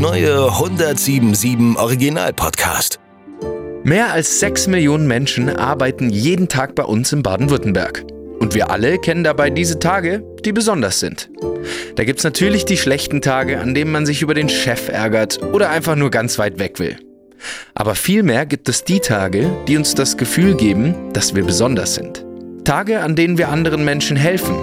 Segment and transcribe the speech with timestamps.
[0.00, 2.98] neue 1077 Original Podcast.
[3.84, 8.06] Mehr als 6 Millionen Menschen arbeiten jeden Tag bei uns in Baden-Württemberg.
[8.38, 11.28] Und wir alle kennen dabei diese Tage, die besonders sind.
[11.96, 15.38] Da gibt es natürlich die schlechten Tage, an denen man sich über den Chef ärgert
[15.52, 16.96] oder einfach nur ganz weit weg will.
[17.74, 22.24] Aber vielmehr gibt es die Tage, die uns das Gefühl geben, dass wir besonders sind.
[22.64, 24.56] Tage, an denen wir anderen Menschen helfen,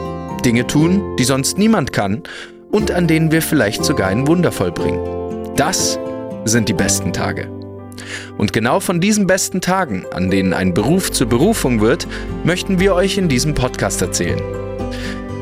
[0.43, 2.23] Dinge tun, die sonst niemand kann
[2.71, 5.26] und an denen wir vielleicht sogar ein Wunder vollbringen.
[5.57, 5.97] Das
[6.45, 7.49] sind die besten Tage.
[8.37, 12.07] Und genau von diesen besten Tagen, an denen ein Beruf zur Berufung wird,
[12.43, 14.39] möchten wir euch in diesem Podcast erzählen.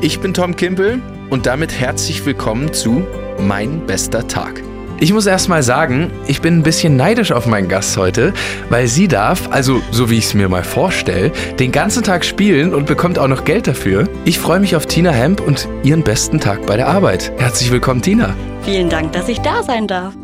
[0.00, 3.06] Ich bin Tom Kimpel und damit herzlich willkommen zu
[3.38, 4.62] Mein bester Tag.
[4.98, 8.32] Ich muss erst mal sagen, ich bin ein bisschen neidisch auf meinen Gast heute,
[8.70, 12.74] weil sie darf, also so wie ich es mir mal vorstelle, den ganzen Tag spielen
[12.74, 14.08] und bekommt auch noch Geld dafür.
[14.24, 17.30] Ich freue mich auf Tina Hemp und ihren besten Tag bei der Arbeit.
[17.36, 18.34] Herzlich willkommen, Tina.
[18.62, 20.14] Vielen Dank, dass ich da sein darf.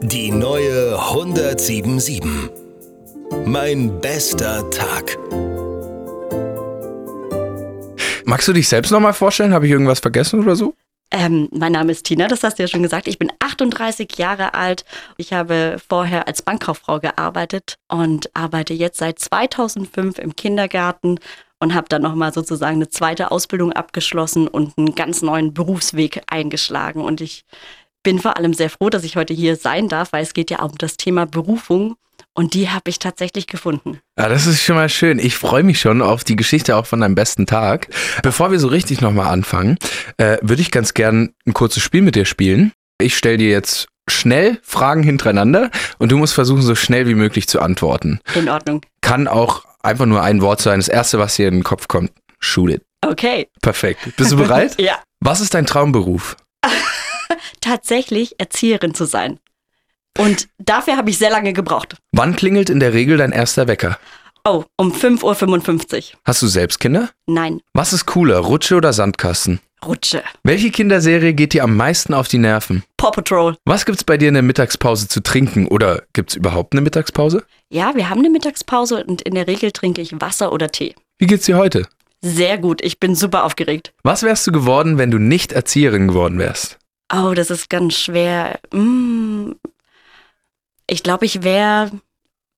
[0.00, 2.22] Die neue 1077.
[3.46, 5.18] Mein bester Tag.
[8.24, 9.52] Magst du dich selbst noch mal vorstellen?
[9.52, 10.74] Habe ich irgendwas vergessen oder so?
[11.10, 13.08] Ähm, mein Name ist Tina, das hast du ja schon gesagt.
[13.08, 14.84] Ich bin 38 Jahre alt.
[15.16, 21.18] Ich habe vorher als Bankkauffrau gearbeitet und arbeite jetzt seit 2005 im Kindergarten
[21.60, 27.02] und habe dann nochmal sozusagen eine zweite Ausbildung abgeschlossen und einen ganz neuen Berufsweg eingeschlagen.
[27.02, 27.46] Und ich
[28.02, 30.60] bin vor allem sehr froh, dass ich heute hier sein darf, weil es geht ja
[30.60, 31.96] auch um das Thema Berufung
[32.38, 33.98] und die habe ich tatsächlich gefunden.
[34.16, 35.18] Ja, das ist schon mal schön.
[35.18, 37.88] Ich freue mich schon auf die Geschichte auch von deinem besten Tag.
[38.22, 39.76] Bevor wir so richtig nochmal anfangen,
[40.18, 42.70] äh, würde ich ganz gern ein kurzes Spiel mit dir spielen.
[43.00, 47.48] Ich stelle dir jetzt schnell Fragen hintereinander und du musst versuchen, so schnell wie möglich
[47.48, 48.20] zu antworten.
[48.36, 48.82] In Ordnung.
[49.00, 50.78] Kann auch einfach nur ein Wort sein.
[50.78, 52.82] Das erste, was dir in den Kopf kommt, shoot it.
[53.04, 53.48] Okay.
[53.62, 54.14] Perfekt.
[54.16, 54.76] Bist du bereit?
[54.80, 55.02] ja.
[55.18, 56.36] Was ist dein Traumberuf?
[57.60, 59.40] Tatsächlich Erzieherin zu sein.
[60.18, 61.96] Und dafür habe ich sehr lange gebraucht.
[62.12, 63.98] Wann klingelt in der Regel dein erster Wecker?
[64.44, 66.18] Oh, um 5.55 Uhr.
[66.24, 67.10] Hast du selbst Kinder?
[67.26, 69.60] Nein, Was ist cooler, Rutsche oder Sandkasten?
[69.84, 70.22] Rutsche.
[70.42, 72.82] Welche Kinderserie geht dir am meisten auf die Nerven?
[72.96, 73.56] Paw Patrol.
[73.64, 77.44] Was gibt's bei dir in der Mittagspause zu trinken oder gibt's überhaupt eine Mittagspause?
[77.70, 80.94] Ja, wir haben eine Mittagspause und in der Regel trinke ich Wasser oder Tee.
[81.18, 81.86] Wie geht's dir heute?
[82.22, 83.92] Sehr gut, ich bin super aufgeregt.
[84.02, 86.78] Was wärst du geworden, wenn du nicht Erzieherin geworden wärst?
[87.14, 88.58] Oh, das ist ganz schwer.
[88.72, 89.52] Mm.
[90.90, 91.90] Ich glaube, ich wäre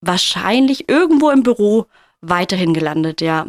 [0.01, 1.87] wahrscheinlich irgendwo im Büro
[2.21, 3.47] weiterhin gelandet, ja.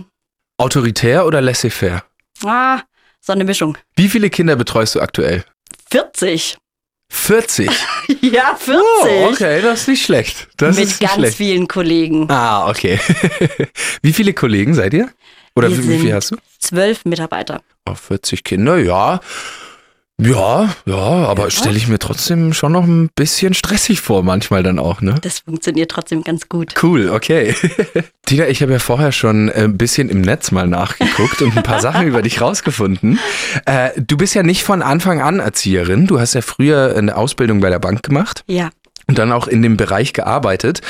[0.58, 2.04] Autoritär oder laissez-faire?
[2.44, 2.82] Ah,
[3.20, 3.78] so eine Mischung.
[3.96, 5.44] Wie viele Kinder betreust du aktuell?
[5.90, 6.58] 40.
[7.10, 7.70] 40.
[8.22, 8.84] Ja, 40.
[9.04, 10.48] Oh, okay, das ist nicht schlecht.
[10.58, 11.38] Das Mit ist nicht ganz schlecht.
[11.38, 12.30] vielen Kollegen.
[12.30, 13.00] Ah, okay.
[14.04, 15.10] wie viele Kollegen seid ihr?
[15.56, 16.38] Oder Wir wie, wie viel hast du?
[16.60, 17.62] Zwölf Mitarbeiter.
[17.90, 19.20] Oh, 40 Kinder, ja.
[20.24, 24.78] Ja, ja, aber stelle ich mir trotzdem schon noch ein bisschen stressig vor, manchmal dann
[24.78, 25.16] auch, ne?
[25.22, 26.76] Das funktioniert trotzdem ganz gut.
[26.84, 27.56] Cool, okay.
[28.28, 31.64] Tina, ich habe ja vorher schon äh, ein bisschen im Netz mal nachgeguckt und ein
[31.64, 33.18] paar Sachen über dich rausgefunden.
[33.66, 36.06] Äh, du bist ja nicht von Anfang an Erzieherin.
[36.06, 38.70] Du hast ja früher eine Ausbildung bei der Bank gemacht Ja.
[39.08, 40.82] und dann auch in dem Bereich gearbeitet.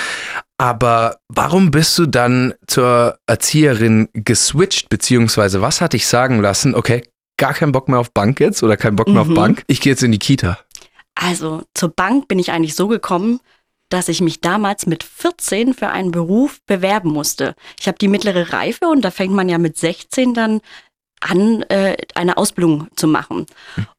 [0.57, 7.03] Aber warum bist du dann zur Erzieherin geswitcht, beziehungsweise was hat dich sagen lassen, okay,
[7.41, 9.33] gar keinen Bock mehr auf Bank jetzt oder keinen Bock mehr auf Mhm.
[9.33, 10.59] Bank, ich gehe jetzt in die Kita.
[11.15, 13.39] Also zur Bank bin ich eigentlich so gekommen,
[13.89, 17.55] dass ich mich damals mit 14 für einen Beruf bewerben musste.
[17.79, 20.61] Ich habe die mittlere Reife und da fängt man ja mit 16 dann
[21.19, 23.45] an, äh, eine Ausbildung zu machen.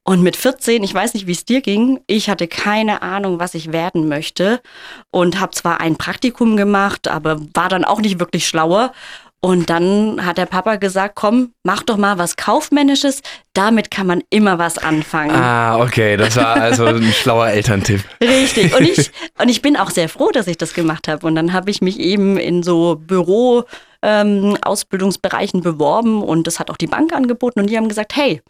[0.05, 3.55] Und mit 14, ich weiß nicht, wie es dir ging, ich hatte keine Ahnung, was
[3.55, 4.61] ich werden möchte
[5.11, 8.93] und habe zwar ein Praktikum gemacht, aber war dann auch nicht wirklich schlauer.
[9.45, 13.23] Und dann hat der Papa gesagt, komm, mach doch mal was Kaufmännisches,
[13.55, 15.35] damit kann man immer was anfangen.
[15.35, 18.03] Ah, okay, das war also ein schlauer Elterntipp.
[18.23, 18.73] Richtig.
[18.73, 19.11] Und ich,
[19.41, 21.27] und ich bin auch sehr froh, dass ich das gemacht habe.
[21.27, 23.65] Und dann habe ich mich eben in so Büro,
[24.03, 28.43] ähm, Ausbildungsbereichen beworben und das hat auch die Bank angeboten und die haben gesagt, hey,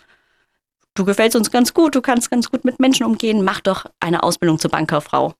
[0.94, 4.22] du gefällst uns ganz gut, du kannst ganz gut mit Menschen umgehen, mach doch eine
[4.22, 5.34] Ausbildung zur Bankkauffrau.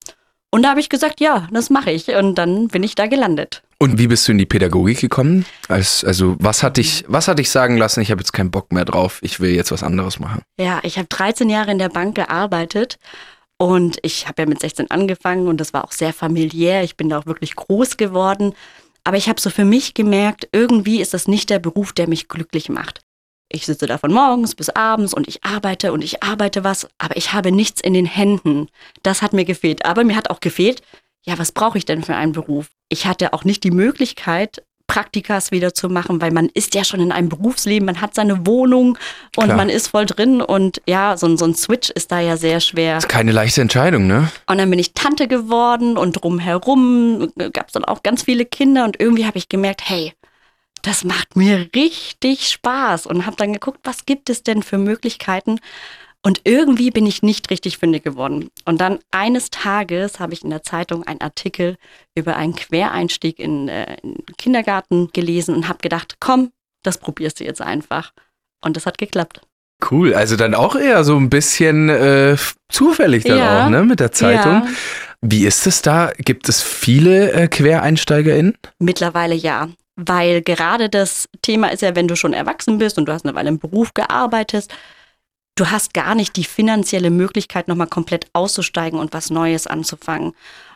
[0.51, 2.09] Und da habe ich gesagt, ja, das mache ich.
[2.09, 3.63] Und dann bin ich da gelandet.
[3.83, 5.45] Und wie bist du in die Pädagogik gekommen?
[5.67, 8.71] Als, also was hat dich, was hat dich sagen lassen, ich habe jetzt keinen Bock
[8.71, 10.43] mehr drauf, ich will jetzt was anderes machen?
[10.57, 13.01] Ja, ich habe 13 Jahre in der Bank gearbeitet
[13.59, 16.85] und ich habe ja mit 16 angefangen und das war auch sehr familiär.
[16.85, 18.55] Ich bin da auch wirklich groß geworden.
[19.03, 22.29] Aber ich habe so für mich gemerkt, irgendwie ist das nicht der Beruf, der mich
[22.29, 23.01] glücklich macht.
[23.49, 27.17] Ich sitze da von morgens bis abends und ich arbeite und ich arbeite was, aber
[27.17, 28.69] ich habe nichts in den Händen.
[29.03, 29.85] Das hat mir gefehlt.
[29.85, 30.83] Aber mir hat auch gefehlt,
[31.25, 32.69] ja, was brauche ich denn für einen Beruf?
[32.93, 37.01] Ich hatte auch nicht die Möglichkeit, Praktikas wieder zu machen, weil man ist ja schon
[37.01, 38.99] in einem Berufsleben, man hat seine Wohnung
[39.37, 39.57] und Klar.
[39.57, 42.61] man ist voll drin und ja, so, ein- so ein Switch ist da ja sehr
[42.61, 42.99] schwer.
[42.99, 44.31] Ist keine leichte Entscheidung, ne?
[44.47, 48.85] Und dann bin ich Tante geworden und drumherum gab es dann auch ganz viele Kinder
[48.85, 50.13] und irgendwie habe ich gemerkt, hey,
[50.83, 55.59] das macht mir richtig Spaß und habe dann geguckt, was gibt es denn für Möglichkeiten
[56.25, 58.51] und irgendwie bin ich nicht richtig fündig geworden.
[58.65, 61.77] Und dann eines Tages habe ich in der Zeitung einen Artikel
[62.15, 66.53] über einen Quereinstieg in, äh, in den Kindergarten gelesen und habe gedacht, komm,
[66.85, 68.13] das probierst du jetzt einfach.
[68.65, 69.41] Und das hat geklappt.
[69.91, 70.15] Cool.
[70.15, 72.37] Also dann auch eher so ein bisschen äh,
[72.69, 73.65] zufällig dann Ja.
[73.67, 73.83] auch, ne?
[73.83, 74.53] Mit der Zeitung.
[74.53, 74.67] Ja.
[75.23, 76.13] Wie ist es da?
[76.19, 78.57] Gibt es viele äh, QuereinsteigerInnen?
[78.79, 79.69] Mittlerweile ja.
[79.97, 83.35] Weil gerade das Thema ist ja, wenn du schon erwachsen bist und du hast eine
[83.35, 84.69] Weile im Beruf gearbeitet,
[85.55, 90.33] du hast gar nicht die finanzielle Möglichkeit, nochmal komplett auszusteigen und was Neues anzufangen.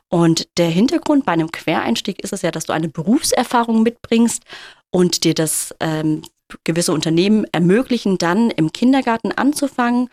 [0.09, 4.45] Und der Hintergrund bei einem Quereinstieg ist es ja, dass du eine Berufserfahrung mitbringst
[4.91, 6.23] und dir das ähm,
[6.65, 10.09] gewisse Unternehmen ermöglichen, dann im Kindergarten anzufangen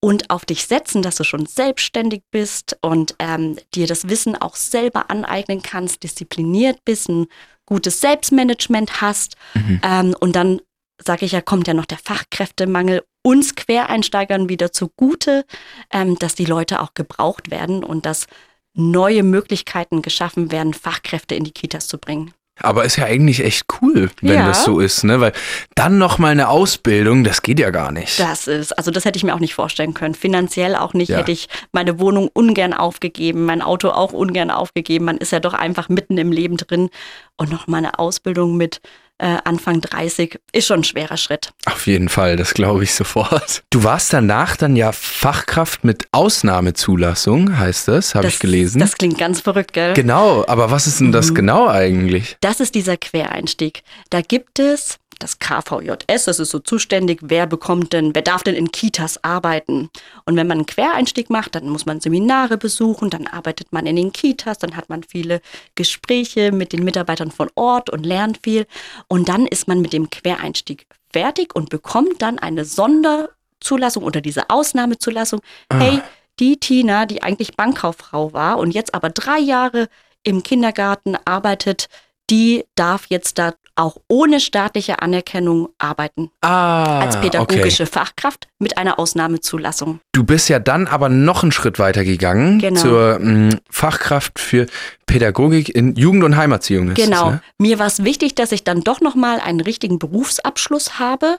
[0.00, 4.54] und auf dich setzen, dass du schon selbstständig bist und ähm, dir das Wissen auch
[4.54, 7.26] selber aneignen kannst, diszipliniert bist, ein
[7.66, 9.36] gutes Selbstmanagement hast.
[9.82, 10.60] Ähm, und dann,
[11.02, 15.44] sage ich ja, kommt ja noch der Fachkräftemangel uns Quereinsteigern wieder zugute,
[15.92, 18.26] ähm, dass die Leute auch gebraucht werden und dass
[18.74, 22.32] neue Möglichkeiten geschaffen werden, Fachkräfte in die Kitas zu bringen.
[22.60, 24.48] Aber ist ja eigentlich echt cool, wenn Ja.
[24.48, 25.20] das so ist, ne?
[25.20, 25.32] Weil
[25.76, 28.18] dann noch mal eine Ausbildung, das geht ja gar nicht.
[28.18, 30.14] Das ist, also das hätte ich mir auch nicht vorstellen können.
[30.14, 31.08] Finanziell auch nicht.
[31.10, 31.18] Ja.
[31.18, 35.04] Hätte ich meine Wohnung ungern aufgegeben, mein Auto auch ungern aufgegeben.
[35.04, 36.90] Man ist ja doch einfach mitten im Leben drin.
[37.36, 38.80] Und noch mal eine Ausbildung mit
[39.18, 41.50] äh, Anfang 30 ist schon ein schwerer Schritt.
[41.66, 43.62] Auf jeden Fall, das glaube ich sofort.
[43.70, 48.78] Du warst danach dann ja Fachkraft mit Ausnahmezulassung, heißt das, habe ich gelesen.
[48.80, 49.94] Das klingt ganz verrückt, gell?
[49.94, 51.34] genau, aber was ist denn das Mhm.
[51.34, 52.36] genau eigentlich?
[52.40, 53.82] Das ist dieser Quereinstieg.
[54.10, 58.54] Da gibt es das KVJS, das ist so zuständig, wer bekommt denn, wer darf denn
[58.54, 59.90] in Kitas arbeiten?
[60.24, 63.96] Und wenn man einen Quereinstieg macht, dann muss man Seminare besuchen, dann arbeitet man in
[63.96, 65.40] den Kitas, dann hat man viele
[65.74, 68.66] Gespräche mit den Mitarbeitern von Ort und lernt viel.
[69.08, 74.50] Und dann ist man mit dem Quereinstieg fertig und bekommt dann eine Sonderzulassung oder diese
[74.50, 75.40] Ausnahmezulassung.
[75.72, 76.00] Hey,
[76.38, 79.88] die Tina, die eigentlich Bankkauffrau war und jetzt aber drei Jahre
[80.22, 81.88] im Kindergarten arbeitet,
[82.30, 86.30] die darf jetzt da auch ohne staatliche Anerkennung arbeiten.
[86.40, 87.92] Ah, Als pädagogische okay.
[87.92, 90.00] Fachkraft mit einer Ausnahmezulassung.
[90.12, 92.80] Du bist ja dann aber noch einen Schritt weiter gegangen Genau.
[92.80, 94.66] zur mh, Fachkraft für
[95.06, 96.92] Pädagogik in Jugend- und Heimerziehung.
[96.94, 97.24] Genau.
[97.26, 97.42] Das, ne?
[97.58, 101.38] Mir war es wichtig, dass ich dann doch nochmal einen richtigen Berufsabschluss habe.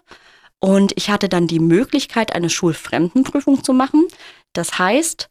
[0.60, 4.08] Und ich hatte dann die Möglichkeit, eine Schulfremdenprüfung zu machen.
[4.54, 5.30] Das heißt,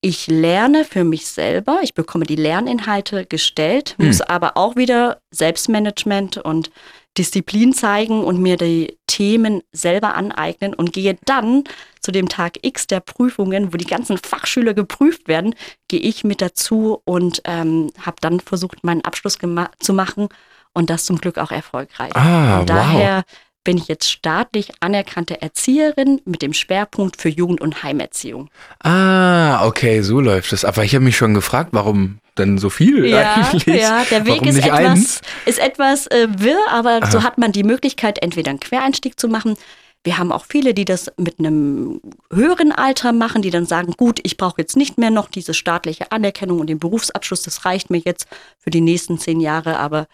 [0.00, 4.06] ich lerne für mich selber, ich bekomme die Lerninhalte gestellt, Hm.
[4.06, 6.70] muss aber auch wieder Selbstmanagement und
[7.16, 11.64] Disziplin zeigen und mir die Themen selber aneignen und gehe dann
[12.00, 15.56] zu dem Tag X der Prüfungen, wo die ganzen Fachschüler geprüft werden,
[15.88, 19.36] gehe ich mit dazu und ähm, habe dann versucht, meinen Abschluss
[19.80, 20.28] zu machen
[20.74, 22.14] und das zum Glück auch erfolgreich.
[22.14, 23.24] Ah, und wow.
[23.64, 28.48] Bin ich jetzt staatlich anerkannte Erzieherin mit dem Schwerpunkt für Jugend- und Heimerziehung.
[28.82, 30.64] Ah, okay, so läuft es.
[30.64, 33.66] Aber ich habe mich schon gefragt, warum denn so viel eigentlich?
[33.66, 35.20] ja, der Weg warum ist etwas, eins?
[35.44, 37.10] ist etwas äh, wirr, aber Aha.
[37.10, 39.56] so hat man die Möglichkeit, entweder einen Quereinstieg zu machen.
[40.04, 42.00] Wir haben auch viele, die das mit einem
[42.32, 46.12] höheren Alter machen, die dann sagen, gut, ich brauche jetzt nicht mehr noch diese staatliche
[46.12, 50.06] Anerkennung und den Berufsabschluss, das reicht mir jetzt für die nächsten zehn Jahre, aber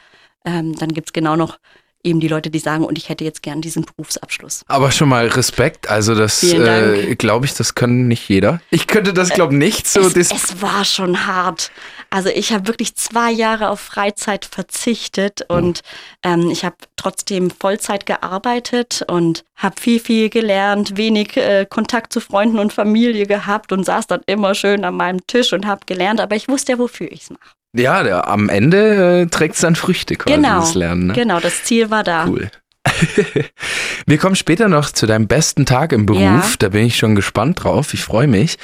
[0.45, 1.59] ähm, dann gibt es genau noch
[2.05, 4.63] eben die Leute, die sagen, und ich hätte jetzt gern diesen Berufsabschluss.
[4.69, 5.89] Aber schon mal Respekt.
[5.89, 8.61] Also das äh, glaube ich, das kann nicht jeder.
[8.71, 10.01] Ich könnte das glaube nicht so.
[10.01, 11.71] es, es war schon hart.
[12.11, 15.81] Also ich habe wirklich zwei Jahre auf Freizeit verzichtet und
[16.23, 22.21] ähm, ich habe trotzdem Vollzeit gearbeitet und habe viel, viel gelernt, wenig äh, Kontakt zu
[22.21, 26.21] Freunden und Familie gehabt und saß dann immer schön an meinem Tisch und habe gelernt,
[26.21, 27.51] aber ich wusste ja, wofür ich es mache.
[27.75, 31.09] Ja, der, am Ende äh, trägt es dann Früchte quasi, Genau, das Lernen.
[31.09, 31.13] Ne?
[31.13, 32.27] genau, das Ziel war da.
[32.27, 32.51] Cool.
[34.07, 36.21] Wir kommen später noch zu deinem besten Tag im Beruf.
[36.21, 36.45] Ja.
[36.59, 37.95] Da bin ich schon gespannt drauf.
[37.95, 38.59] Ich freue mich.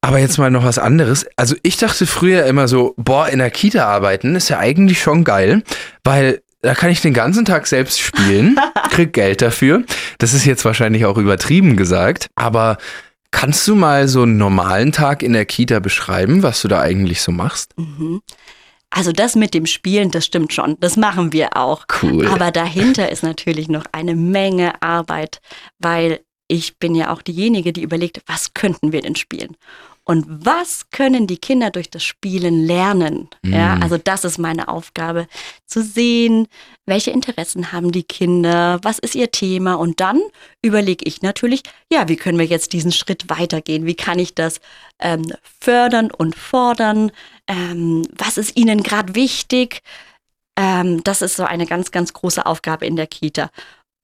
[0.00, 1.26] Aber jetzt mal noch was anderes.
[1.36, 5.24] Also ich dachte früher immer so, boah, in der Kita arbeiten ist ja eigentlich schon
[5.24, 5.62] geil,
[6.04, 8.56] weil da kann ich den ganzen Tag selbst spielen,
[8.90, 9.82] krieg Geld dafür.
[10.18, 12.76] Das ist jetzt wahrscheinlich auch übertrieben gesagt, aber
[13.30, 17.22] kannst du mal so einen normalen Tag in der Kita beschreiben, was du da eigentlich
[17.22, 17.76] so machst?
[17.76, 18.22] Mhm.
[18.90, 20.76] Also das mit dem Spielen, das stimmt schon.
[20.80, 21.84] Das machen wir auch.
[22.02, 22.26] Cool.
[22.28, 25.40] Aber dahinter ist natürlich noch eine Menge Arbeit,
[25.78, 29.56] weil ich bin ja auch diejenige, die überlegt, was könnten wir denn spielen?
[30.08, 33.28] Und was können die Kinder durch das Spielen lernen?
[33.42, 33.52] Mhm.
[33.52, 35.26] Ja, also das ist meine Aufgabe,
[35.66, 36.46] zu sehen,
[36.86, 40.22] welche Interessen haben die Kinder, was ist ihr Thema und dann
[40.62, 43.84] überlege ich natürlich, ja, wie können wir jetzt diesen Schritt weitergehen?
[43.84, 44.60] Wie kann ich das
[45.00, 45.24] ähm,
[45.60, 47.10] fördern und fordern?
[47.48, 49.82] Ähm, was ist ihnen gerade wichtig?
[50.56, 53.50] Ähm, das ist so eine ganz, ganz große Aufgabe in der Kita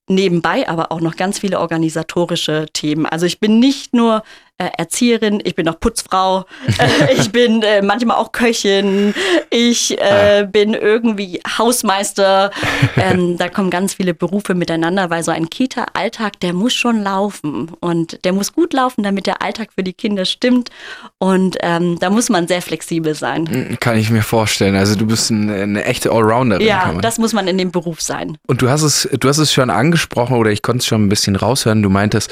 [0.08, 3.06] nebenbei aber auch noch ganz viele organisatorische Themen.
[3.06, 4.22] Also ich bin nicht nur
[4.62, 6.44] äh, Erzieherin, ich bin auch Putzfrau,
[6.78, 9.14] äh, ich bin äh, manchmal auch Köchin,
[9.50, 10.42] ich äh, ah.
[10.44, 12.50] bin irgendwie Hausmeister.
[12.96, 17.70] Ähm, da kommen ganz viele Berufe miteinander, weil so ein Kita-Alltag, der muss schon laufen
[17.80, 20.70] und der muss gut laufen, damit der Alltag für die Kinder stimmt.
[21.18, 23.76] Und ähm, da muss man sehr flexibel sein.
[23.80, 24.76] Kann ich mir vorstellen.
[24.76, 26.66] Also du bist eine, eine echte Allrounderin.
[26.66, 28.38] Ja, das muss man in dem Beruf sein.
[28.46, 31.08] Und du hast es, du hast es schon angesprochen oder ich konnte es schon ein
[31.08, 31.82] bisschen raushören.
[31.82, 32.30] Du meintest,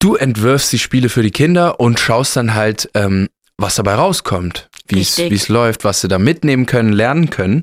[0.00, 4.68] du entwirfst die Spiele für die Kinder und schaust dann halt, ähm, was dabei rauskommt,
[4.88, 7.62] wie es läuft, was sie da mitnehmen können, lernen können.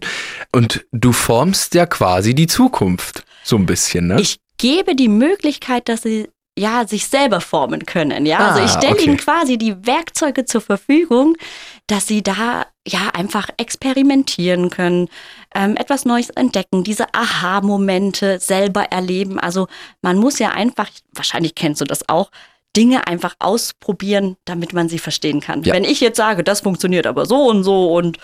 [0.54, 4.22] Und du formst ja quasi die Zukunft, so ein bisschen, ne?
[4.22, 8.26] Ich gebe die Möglichkeit, dass sie ja, sich selber formen können.
[8.26, 9.06] Ja, ah, also ich stelle okay.
[9.06, 11.38] ihnen quasi die Werkzeuge zur Verfügung,
[11.86, 15.10] dass sie da ja einfach experimentieren können,
[15.54, 19.40] ähm, etwas Neues entdecken, diese Aha-Momente selber erleben.
[19.40, 19.68] Also
[20.02, 22.32] man muss ja einfach, wahrscheinlich kennst du das auch,
[22.76, 25.64] Dinge einfach ausprobieren, damit man sie verstehen kann.
[25.64, 25.74] Ja.
[25.74, 28.18] Wenn ich jetzt sage, das funktioniert aber so und so und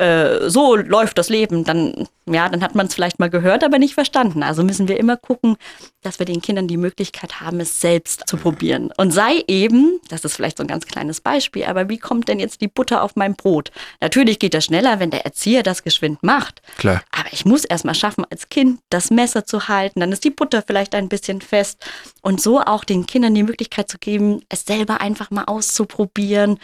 [0.00, 3.78] äh, so läuft das Leben, dann, ja, dann hat man es vielleicht mal gehört, aber
[3.78, 4.42] nicht verstanden.
[4.42, 5.56] Also müssen wir immer gucken,
[6.02, 8.92] dass wir den Kindern die Möglichkeit haben, es selbst zu probieren.
[8.96, 12.40] Und sei eben, das ist vielleicht so ein ganz kleines Beispiel, aber wie kommt denn
[12.40, 13.70] jetzt die Butter auf mein Brot?
[14.00, 16.62] Natürlich geht das schneller, wenn der Erzieher das geschwind macht.
[16.78, 17.02] Klar.
[17.12, 20.30] Aber ich muss erst mal schaffen, als Kind das Messer zu halten, dann ist die
[20.30, 21.84] Butter vielleicht ein bisschen fest
[22.22, 26.58] und so auch den Kindern die Möglichkeit zu geben, es selber einfach mal auszuprobieren,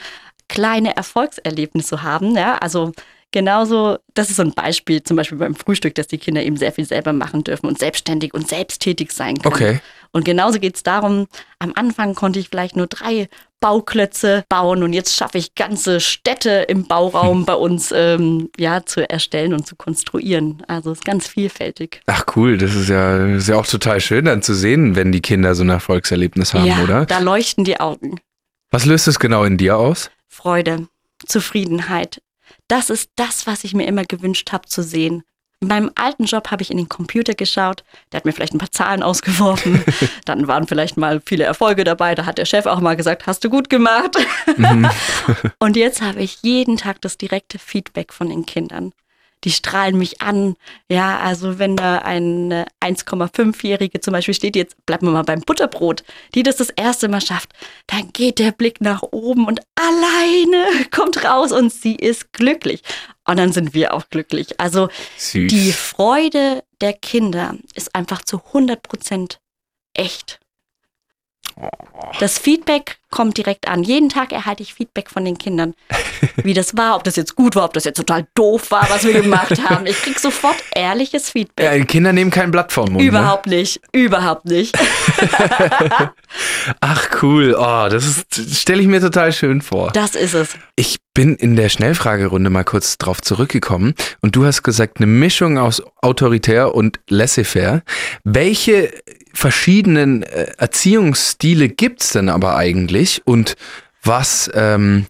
[0.48, 2.36] kleine Erfolgserlebnisse zu haben.
[2.36, 2.92] Ja, also
[3.32, 6.72] genauso, das ist so ein Beispiel, zum Beispiel beim Frühstück, dass die Kinder eben sehr
[6.72, 9.54] viel selber machen dürfen und selbstständig und selbsttätig sein können.
[9.54, 9.80] Okay.
[10.12, 11.26] Und genauso geht es darum,
[11.58, 13.28] am Anfang konnte ich vielleicht nur drei
[13.60, 19.08] Bauklötze bauen und jetzt schaffe ich ganze Städte im Bauraum bei uns ähm, ja, zu
[19.08, 20.62] erstellen und zu konstruieren.
[20.68, 22.00] Also es ist ganz vielfältig.
[22.06, 25.20] Ach cool, das ist ja, ist ja auch total schön dann zu sehen, wenn die
[25.20, 27.06] Kinder so ein Erfolgserlebnis haben, ja, oder?
[27.06, 28.20] Da leuchten die Augen.
[28.70, 30.10] Was löst es genau in dir aus?
[30.28, 30.88] Freude,
[31.26, 32.20] Zufriedenheit,
[32.68, 35.22] das ist das, was ich mir immer gewünscht habe zu sehen.
[35.60, 37.82] In meinem alten Job habe ich in den Computer geschaut,
[38.12, 39.82] der hat mir vielleicht ein paar Zahlen ausgeworfen,
[40.26, 43.42] dann waren vielleicht mal viele Erfolge dabei, da hat der Chef auch mal gesagt, hast
[43.42, 44.16] du gut gemacht.
[44.56, 44.90] Mhm.
[45.58, 48.92] Und jetzt habe ich jeden Tag das direkte Feedback von den Kindern
[49.46, 50.56] die strahlen mich an.
[50.90, 56.02] Ja, also wenn da eine 1,5-Jährige zum Beispiel steht, jetzt bleiben wir mal beim Butterbrot,
[56.34, 57.52] die das das erste Mal schafft,
[57.86, 62.82] dann geht der Blick nach oben und alleine kommt raus und sie ist glücklich.
[63.24, 64.60] Und dann sind wir auch glücklich.
[64.60, 65.48] Also Süß.
[65.48, 69.38] die Freude der Kinder ist einfach zu 100 Prozent
[69.94, 70.40] echt.
[72.20, 73.82] Das Feedback kommt direkt an.
[73.82, 75.74] Jeden Tag erhalte ich Feedback von den Kindern,
[76.36, 79.04] wie das war, ob das jetzt gut war, ob das jetzt total doof war, was
[79.04, 79.86] wir gemacht haben.
[79.86, 81.64] Ich kriege sofort ehrliches Feedback.
[81.64, 82.98] Ja, die Kinder nehmen kein Blatt vom Mund.
[82.98, 83.04] Ne?
[83.04, 83.56] Überhaupt ne?
[83.56, 84.76] nicht, überhaupt nicht.
[86.80, 89.90] Ach cool, oh, das stelle ich mir total schön vor.
[89.92, 90.50] Das ist es.
[90.74, 95.56] Ich bin in der Schnellfragerunde mal kurz drauf zurückgekommen und du hast gesagt, eine Mischung
[95.56, 97.82] aus autoritär und laissez-faire.
[98.24, 98.92] Welche
[99.36, 103.56] verschiedenen äh, Erziehungsstile gibt es denn aber eigentlich und
[104.02, 105.06] was, ähm,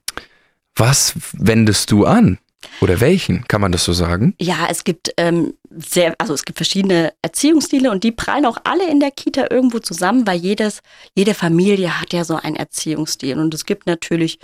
[0.75, 2.38] was wendest du an?
[2.80, 3.47] Oder welchen?
[3.47, 4.35] Kann man das so sagen?
[4.40, 8.90] Ja, es gibt ähm, sehr, also es gibt verschiedene Erziehungsstile und die prallen auch alle
[8.90, 10.80] in der Kita irgendwo zusammen, weil jedes,
[11.14, 13.38] jede Familie hat ja so einen Erziehungsstil.
[13.38, 14.40] Und es gibt natürlich,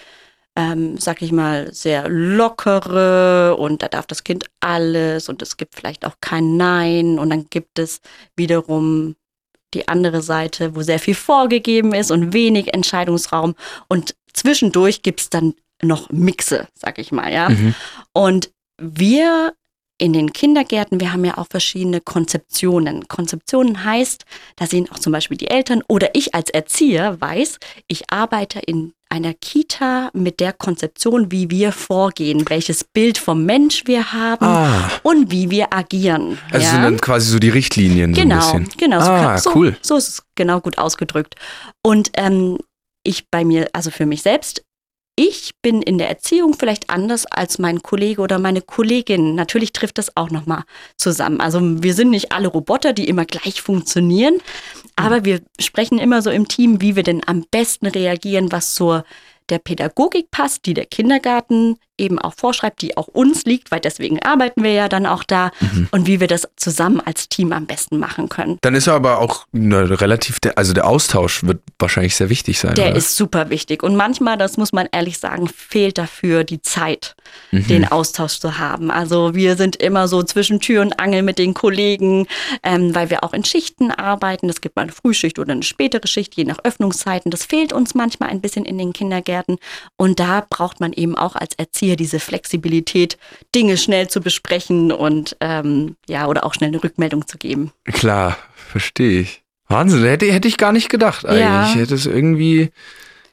[0.57, 5.75] ähm, sag ich mal, sehr lockere und da darf das Kind alles und es gibt
[5.75, 8.01] vielleicht auch kein Nein und dann gibt es
[8.37, 9.17] wiederum
[9.75, 13.55] die andere Seite, wo sehr viel vorgegeben ist und wenig Entscheidungsraum.
[13.89, 17.49] Und zwischendurch gibt es dann noch Mixe, sag ich mal, ja.
[17.49, 17.75] Mhm.
[18.13, 18.51] Und
[18.81, 19.55] wir
[19.99, 23.07] in den Kindergärten, wir haben ja auch verschiedene Konzeptionen.
[23.07, 24.25] Konzeptionen heißt,
[24.57, 28.95] da sehen auch zum Beispiel die Eltern oder ich als Erzieher weiß, ich arbeite in
[29.13, 34.91] einer Kita mit der Konzeption, wie wir vorgehen, welches Bild vom Mensch wir haben ah.
[35.03, 36.39] und wie wir agieren.
[36.51, 36.73] Also ja?
[36.73, 38.15] sind dann quasi so die Richtlinien.
[38.15, 38.79] Genau, so ein bisschen.
[38.79, 39.01] genau.
[39.01, 39.77] Ah, so, cool.
[39.83, 41.35] So ist es genau gut ausgedrückt.
[41.83, 42.59] Und ähm,
[43.05, 44.65] ich bei mir, also für mich selbst,
[45.25, 49.37] ich bin in der Erziehung vielleicht anders als mein Kollege oder meine Kollegin.
[49.37, 50.65] Natürlich trifft das auch nochmal
[50.97, 51.41] zusammen.
[51.41, 54.39] Also wir sind nicht alle Roboter, die immer gleich funktionieren,
[54.97, 59.05] aber wir sprechen immer so im Team, wie wir denn am besten reagieren, was zur
[59.49, 64.21] der Pädagogik passt, die der Kindergarten eben auch vorschreibt, die auch uns liegt, weil deswegen
[64.23, 65.89] arbeiten wir ja dann auch da mhm.
[65.93, 68.59] und wie wir das zusammen als Team am besten machen können.
[68.61, 72.75] Dann ist aber auch relativ, also der Austausch wird wahrscheinlich sehr wichtig sein.
[72.75, 72.97] Der oder?
[72.97, 77.15] ist super wichtig und manchmal, das muss man ehrlich sagen, fehlt dafür die Zeit,
[77.51, 77.67] mhm.
[77.69, 78.91] den Austausch zu haben.
[78.91, 82.27] Also wir sind immer so zwischen Tür und Angel mit den Kollegen,
[82.63, 84.49] ähm, weil wir auch in Schichten arbeiten.
[84.49, 87.31] Es gibt mal eine Frühschicht oder eine spätere Schicht, je nach Öffnungszeiten.
[87.31, 89.59] Das fehlt uns manchmal ein bisschen in den Kindergärten
[89.97, 93.19] und da braucht man eben auch als Erzieher hier diese Flexibilität,
[93.55, 97.73] Dinge schnell zu besprechen und ähm, ja, oder auch schnell eine Rückmeldung zu geben.
[97.85, 99.43] Klar, verstehe ich.
[99.69, 101.41] Wahnsinn, hätte, hätte ich gar nicht gedacht eigentlich.
[101.41, 101.69] Ja.
[101.71, 102.71] Ich hätte es irgendwie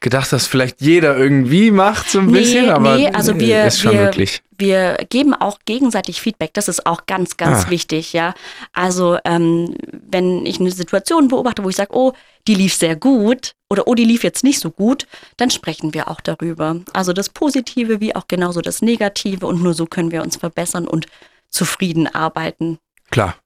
[0.00, 3.80] gedacht, dass vielleicht jeder irgendwie macht, so ein nee, bisschen, aber nee, also wir, ist
[3.80, 4.42] schon wir, wirklich.
[4.56, 7.70] Wir geben auch gegenseitig Feedback, das ist auch ganz, ganz ah.
[7.70, 8.34] wichtig, ja.
[8.72, 9.76] Also ähm,
[10.10, 12.12] wenn ich eine Situation beobachte, wo ich sage, oh,
[12.48, 16.08] die lief sehr gut oder oh, die lief jetzt nicht so gut, dann sprechen wir
[16.08, 16.80] auch darüber.
[16.94, 20.88] Also das Positive wie auch genauso das Negative und nur so können wir uns verbessern
[20.88, 21.06] und
[21.50, 22.78] zufrieden arbeiten.
[23.10, 23.36] Klar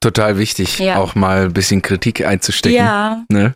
[0.00, 0.96] total wichtig, ja.
[0.96, 2.78] auch mal ein bisschen Kritik einzustecken.
[2.78, 3.24] Ja.
[3.28, 3.54] Ne?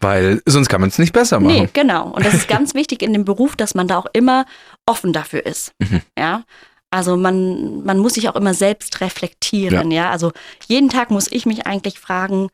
[0.00, 1.62] Weil sonst kann man es nicht besser machen.
[1.62, 2.10] Nee, genau.
[2.10, 4.44] Und das ist ganz wichtig in dem Beruf, dass man da auch immer
[4.84, 5.72] offen dafür ist.
[5.78, 6.02] Mhm.
[6.18, 6.44] Ja.
[6.90, 10.04] Also man, man muss sich auch immer selbst reflektieren, ja.
[10.04, 10.10] ja.
[10.10, 10.32] Also
[10.66, 12.48] jeden Tag muss ich mich eigentlich fragen,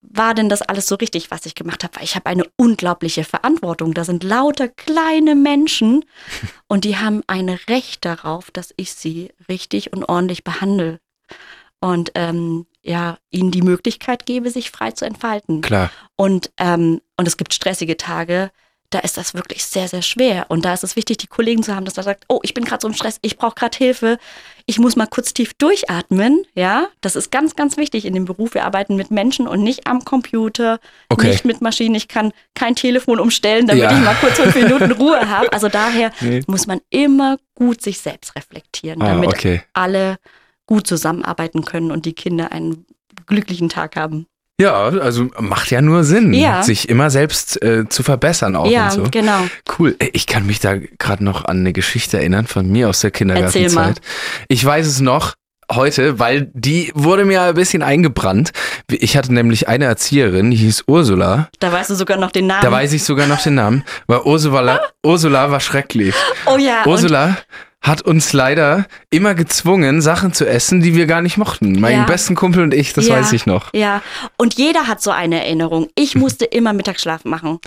[0.00, 1.96] war denn das alles so richtig, was ich gemacht habe?
[1.96, 3.94] Weil ich habe eine unglaubliche Verantwortung.
[3.94, 6.04] Da sind lauter kleine Menschen
[6.68, 11.00] und die haben ein Recht darauf, dass ich sie richtig und ordentlich behandle
[11.80, 15.60] und ähm, ja, ihnen die Möglichkeit gebe, sich frei zu entfalten.
[15.60, 15.90] Klar.
[16.16, 18.50] Und, ähm, und es gibt stressige Tage,
[18.90, 20.46] da ist das wirklich sehr, sehr schwer.
[20.48, 22.64] Und da ist es wichtig, die Kollegen zu haben, dass er sagt, oh, ich bin
[22.64, 24.18] gerade so im Stress, ich brauche gerade Hilfe,
[24.64, 26.44] ich muss mal kurz tief durchatmen.
[26.54, 28.54] Ja, das ist ganz, ganz wichtig in dem Beruf.
[28.54, 30.80] Wir arbeiten mit Menschen und nicht am Computer,
[31.10, 31.28] okay.
[31.28, 31.96] nicht mit Maschinen.
[31.96, 33.92] Ich kann kein Telefon umstellen, damit ja.
[33.92, 35.52] ich mal kurz fünf Minuten Ruhe habe.
[35.52, 36.42] Also daher nee.
[36.46, 39.62] muss man immer gut sich selbst reflektieren, ah, damit okay.
[39.74, 40.16] alle
[40.68, 42.86] gut zusammenarbeiten können und die Kinder einen
[43.26, 44.26] glücklichen Tag haben.
[44.60, 46.64] Ja, also macht ja nur Sinn, ja.
[46.64, 49.02] sich immer selbst äh, zu verbessern auch ja, und so.
[49.10, 49.46] genau.
[49.78, 49.96] Cool.
[50.12, 54.00] Ich kann mich da gerade noch an eine Geschichte erinnern von mir aus der Kindergartenzeit.
[54.48, 55.34] Ich weiß es noch
[55.72, 58.50] heute, weil die wurde mir ein bisschen eingebrannt.
[58.90, 61.48] Ich hatte nämlich eine Erzieherin, die hieß Ursula.
[61.60, 62.62] Da weißt du sogar noch den Namen.
[62.62, 66.16] Da weiß ich sogar noch den Namen, weil Ursula, Ursula war schrecklich.
[66.46, 66.84] Oh ja.
[66.84, 67.36] Ursula
[67.80, 71.80] hat uns leider immer gezwungen, Sachen zu essen, die wir gar nicht mochten.
[71.80, 72.04] Mein ja.
[72.04, 73.16] besten Kumpel und ich, das ja.
[73.16, 73.72] weiß ich noch.
[73.72, 74.02] Ja,
[74.36, 75.88] und jeder hat so eine Erinnerung.
[75.94, 77.60] Ich musste immer Mittagsschlaf machen.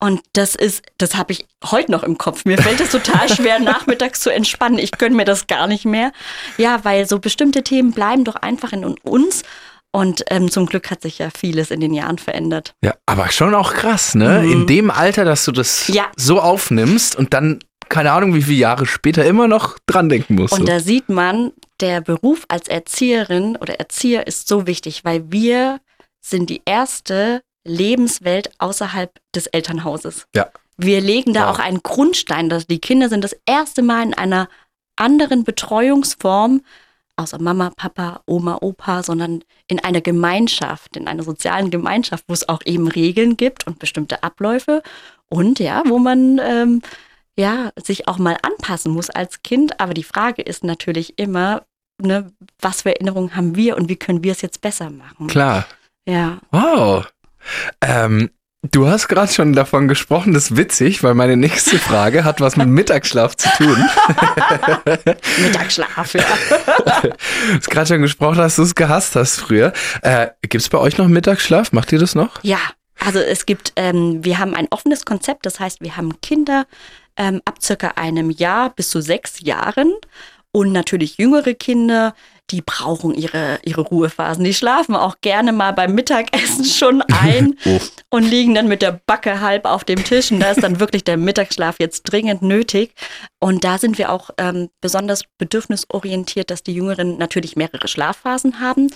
[0.00, 2.44] Und das ist, das habe ich heute noch im Kopf.
[2.44, 4.78] Mir fällt es total schwer, nachmittags zu entspannen.
[4.78, 6.12] Ich gönne mir das gar nicht mehr.
[6.58, 9.44] Ja, weil so bestimmte Themen bleiben doch einfach in uns.
[9.92, 12.74] Und ähm, zum Glück hat sich ja vieles in den Jahren verändert.
[12.82, 14.42] Ja, aber schon auch krass, ne?
[14.42, 14.52] Mhm.
[14.52, 16.06] In dem Alter, dass du das ja.
[16.16, 20.52] so aufnimmst und dann keine Ahnung, wie viele Jahre später immer noch dran denken muss.
[20.52, 25.80] Und da sieht man, der Beruf als Erzieherin oder Erzieher ist so wichtig, weil wir
[26.20, 30.26] sind die erste Lebenswelt außerhalb des Elternhauses.
[30.34, 30.48] Ja.
[30.76, 31.54] Wir legen da wow.
[31.54, 32.48] auch einen Grundstein.
[32.48, 34.48] Dass die Kinder sind das erste Mal in einer
[34.96, 36.62] anderen Betreuungsform,
[37.16, 42.48] außer Mama, Papa, Oma, Opa, sondern in einer Gemeinschaft, in einer sozialen Gemeinschaft, wo es
[42.48, 44.82] auch eben Regeln gibt und bestimmte Abläufe
[45.28, 46.82] und ja, wo man ähm,
[47.36, 49.80] ja, sich auch mal anpassen muss als Kind.
[49.80, 51.62] Aber die Frage ist natürlich immer,
[52.00, 55.26] ne, was für Erinnerungen haben wir und wie können wir es jetzt besser machen?
[55.26, 55.66] Klar.
[56.06, 56.38] Ja.
[56.50, 57.06] Wow.
[57.80, 58.30] Ähm,
[58.62, 62.56] du hast gerade schon davon gesprochen, das ist witzig, weil meine nächste Frage hat was
[62.56, 63.76] mit Mittagsschlaf zu tun.
[65.42, 66.24] Mittagsschlaf, ja.
[67.04, 67.12] du
[67.56, 69.72] hast gerade schon gesprochen, dass du es gehasst hast früher.
[70.02, 71.72] Äh, Gibt es bei euch noch Mittagsschlaf?
[71.72, 72.42] Macht ihr das noch?
[72.42, 72.60] Ja,
[73.04, 76.66] also es gibt, ähm, wir haben ein offenes Konzept, das heißt, wir haben Kinder
[77.16, 79.92] ähm, ab circa einem Jahr bis zu sechs Jahren
[80.52, 82.14] und natürlich jüngere Kinder,
[82.50, 84.44] die brauchen ihre, ihre Ruhephasen.
[84.44, 87.56] Die schlafen auch gerne mal beim Mittagessen schon ein
[88.08, 90.30] und liegen dann mit der Backe halb auf dem Tisch.
[90.30, 92.92] Und da ist dann wirklich der Mittagsschlaf jetzt dringend nötig.
[93.40, 98.92] Und da sind wir auch ähm, besonders bedürfnisorientiert, dass die Jüngeren natürlich mehrere Schlafphasen haben.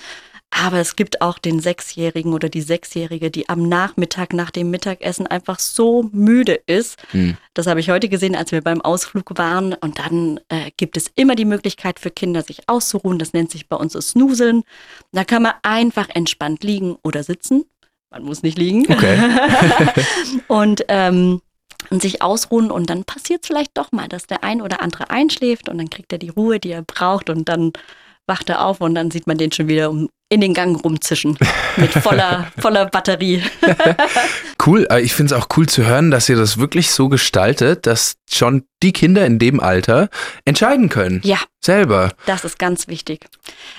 [0.61, 5.27] Aber es gibt auch den Sechsjährigen oder die Sechsjährige, die am Nachmittag nach dem Mittagessen
[5.27, 6.97] einfach so müde ist.
[7.12, 7.37] Mhm.
[7.55, 9.75] Das habe ich heute gesehen, als wir beim Ausflug waren.
[9.75, 13.18] Und dann äh, gibt es immer die Möglichkeit für Kinder, sich auszuruhen.
[13.18, 14.64] Das nennt sich bei uns das Snuseln.
[15.12, 17.64] Da kann man einfach entspannt liegen oder sitzen.
[18.11, 18.90] Man muss nicht liegen.
[18.90, 19.18] Okay.
[20.49, 21.40] und ähm,
[21.90, 25.11] und sich ausruhen und dann passiert es vielleicht doch mal, dass der ein oder andere
[25.11, 27.73] einschläft und dann kriegt er die Ruhe, die er braucht und dann
[28.28, 31.38] wacht er auf und dann sieht man den schon wieder um, in den Gang rumzischen
[31.76, 33.42] mit voller, voller Batterie.
[34.66, 38.16] cool, ich finde es auch cool zu hören, dass ihr das wirklich so gestaltet, dass
[38.30, 40.10] schon die Kinder in dem Alter
[40.44, 41.20] entscheiden können.
[41.24, 41.38] Ja.
[41.64, 42.12] Selber.
[42.26, 43.26] Das ist ganz wichtig,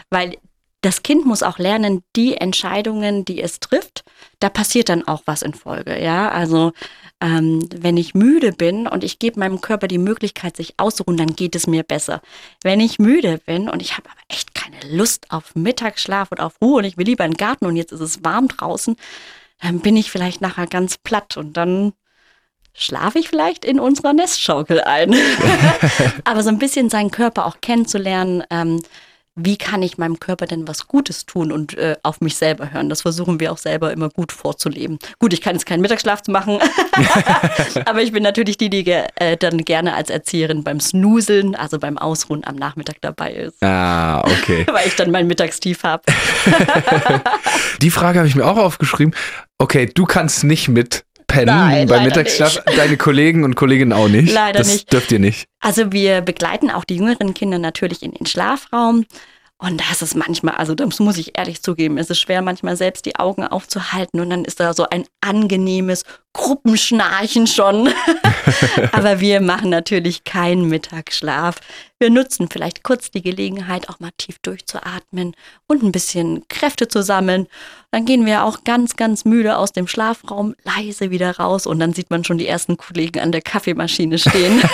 [0.10, 0.36] weil
[0.82, 4.04] das Kind muss auch lernen, die Entscheidungen, die es trifft,
[4.40, 6.02] da passiert dann auch was in Folge.
[6.02, 6.72] Ja, also
[7.22, 11.36] ähm, wenn ich müde bin und ich gebe meinem Körper die Möglichkeit, sich auszuruhen, dann
[11.36, 12.22] geht es mir besser.
[12.64, 16.62] Wenn ich müde bin und ich habe aber echt keine Lust auf Mittagsschlaf und auf
[16.62, 18.96] Ruhe und ich will lieber in den Garten und jetzt ist es warm draußen,
[19.62, 21.94] dann bin ich vielleicht nachher ganz platt und dann
[22.74, 25.14] schlafe ich vielleicht in unserer Nestschaukel ein.
[26.24, 28.82] aber so ein bisschen seinen Körper auch kennenzulernen, ähm,
[29.42, 32.90] wie kann ich meinem Körper denn was Gutes tun und äh, auf mich selber hören.
[32.90, 35.00] Das versuchen wir auch selber immer gut vorzuleben.
[35.20, 36.60] Gut, ich kann jetzt keinen Mittagsschlaf machen,
[37.86, 41.98] aber ich bin natürlich die, die äh, dann gerne als Erzieherin beim Snooseln, also beim
[41.98, 43.64] Ausruhen am Nachmittag dabei ist.
[43.64, 44.66] Ah, okay.
[44.72, 46.04] Weil ich dann mein Mittagstief habe.
[47.82, 49.16] die Frage habe ich mir auch aufgeschrieben.
[49.58, 52.66] Okay, du kannst nicht mit pennen Nein, beim Mittagsschlaf.
[52.66, 52.78] nicht.
[52.78, 54.34] Deine Kollegen und Kolleginnen auch nicht.
[54.34, 54.92] Leider das nicht.
[54.92, 55.48] dürft ihr nicht.
[55.62, 59.06] Also wir begleiten auch die jüngeren Kinder natürlich in den Schlafraum.
[59.62, 63.06] Und das ist manchmal, also das muss ich ehrlich zugeben, es ist schwer manchmal selbst
[63.06, 67.90] die Augen aufzuhalten und dann ist da so ein angenehmes Gruppenschnarchen schon.
[68.92, 71.56] Aber wir machen natürlich keinen Mittagsschlaf.
[72.00, 75.36] Wir nutzen vielleicht kurz die Gelegenheit, auch mal tief durchzuatmen
[75.68, 77.48] und ein bisschen Kräfte zu sammeln.
[77.92, 81.94] Dann gehen wir auch ganz, ganz müde aus dem Schlafraum leise wieder raus und dann
[81.94, 84.62] sieht man schon die ersten Kollegen an der Kaffeemaschine stehen.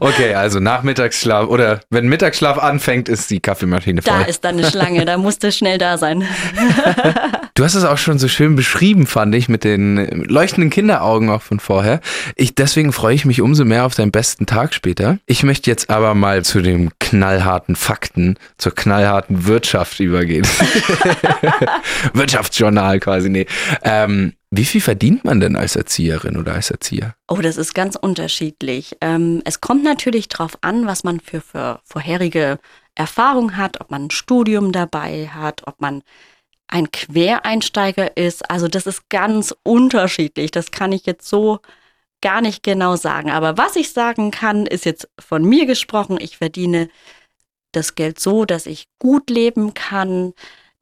[0.00, 4.12] Okay, also Nachmittagsschlaf oder wenn Mittagsschlaf anfängt, ist die Kaffeemaschine voll.
[4.12, 6.26] da ist dann eine Schlange, da musste schnell da sein.
[7.56, 11.40] Du hast es auch schon so schön beschrieben, fand ich, mit den leuchtenden Kinderaugen auch
[11.40, 12.02] von vorher.
[12.34, 15.18] Ich, deswegen freue ich mich umso mehr auf deinen besten Tag später.
[15.24, 20.46] Ich möchte jetzt aber mal zu den knallharten Fakten, zur knallharten Wirtschaft übergehen.
[22.12, 23.46] Wirtschaftsjournal quasi, nee.
[23.82, 27.14] Ähm, wie viel verdient man denn als Erzieherin oder als Erzieher?
[27.26, 28.98] Oh, das ist ganz unterschiedlich.
[29.00, 32.58] Ähm, es kommt natürlich darauf an, was man für, für vorherige
[32.94, 36.02] Erfahrung hat, ob man ein Studium dabei hat, ob man
[36.68, 38.50] ein Quereinsteiger ist.
[38.50, 40.50] Also das ist ganz unterschiedlich.
[40.50, 41.60] Das kann ich jetzt so
[42.20, 43.30] gar nicht genau sagen.
[43.30, 46.18] Aber was ich sagen kann, ist jetzt von mir gesprochen.
[46.20, 46.88] Ich verdiene
[47.72, 50.32] das Geld so, dass ich gut leben kann,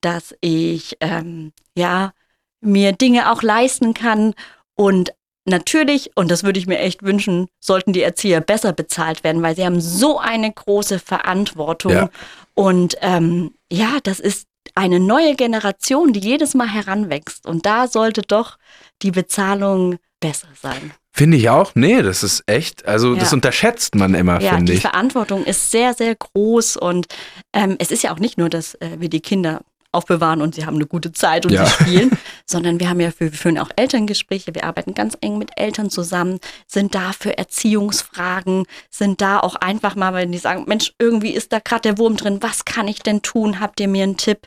[0.01, 2.13] dass ich ähm, ja
[2.61, 4.35] mir Dinge auch leisten kann
[4.75, 5.13] und
[5.47, 9.55] Natürlich, und das würde ich mir echt wünschen, sollten die Erzieher besser bezahlt werden, weil
[9.55, 11.93] sie haben so eine große Verantwortung.
[11.93, 12.11] Ja.
[12.55, 17.47] Und ähm, ja, das ist eine neue Generation, die jedes Mal heranwächst.
[17.47, 18.59] Und da sollte doch
[19.03, 20.93] die Bezahlung besser sein.
[21.13, 21.73] Finde ich auch.
[21.77, 23.35] Nee, das ist echt, also das Ja.
[23.37, 24.83] unterschätzt man immer, Ja, finde die ich.
[24.83, 26.77] Verantwortung ist sehr, sehr groß.
[26.77, 27.07] Und
[27.53, 29.61] ähm, es ist ja auch nicht nur, dass äh, wir die Kinder
[29.95, 31.65] aufbewahren und sie haben eine gute Zeit und Ja.
[31.67, 32.11] sie spielen,
[32.47, 35.89] sondern wir haben ja für, wir führen auch Elterngespräche, wir arbeiten ganz eng mit Eltern
[35.91, 41.31] zusammen, sind da für Erziehungsfragen, sind da auch einfach mal, wenn die sagen, Mensch, irgendwie
[41.31, 43.61] ist da gerade der Wurm drin, was kann ich denn tun?
[43.61, 44.39] Habt ihr mir einen Tipp?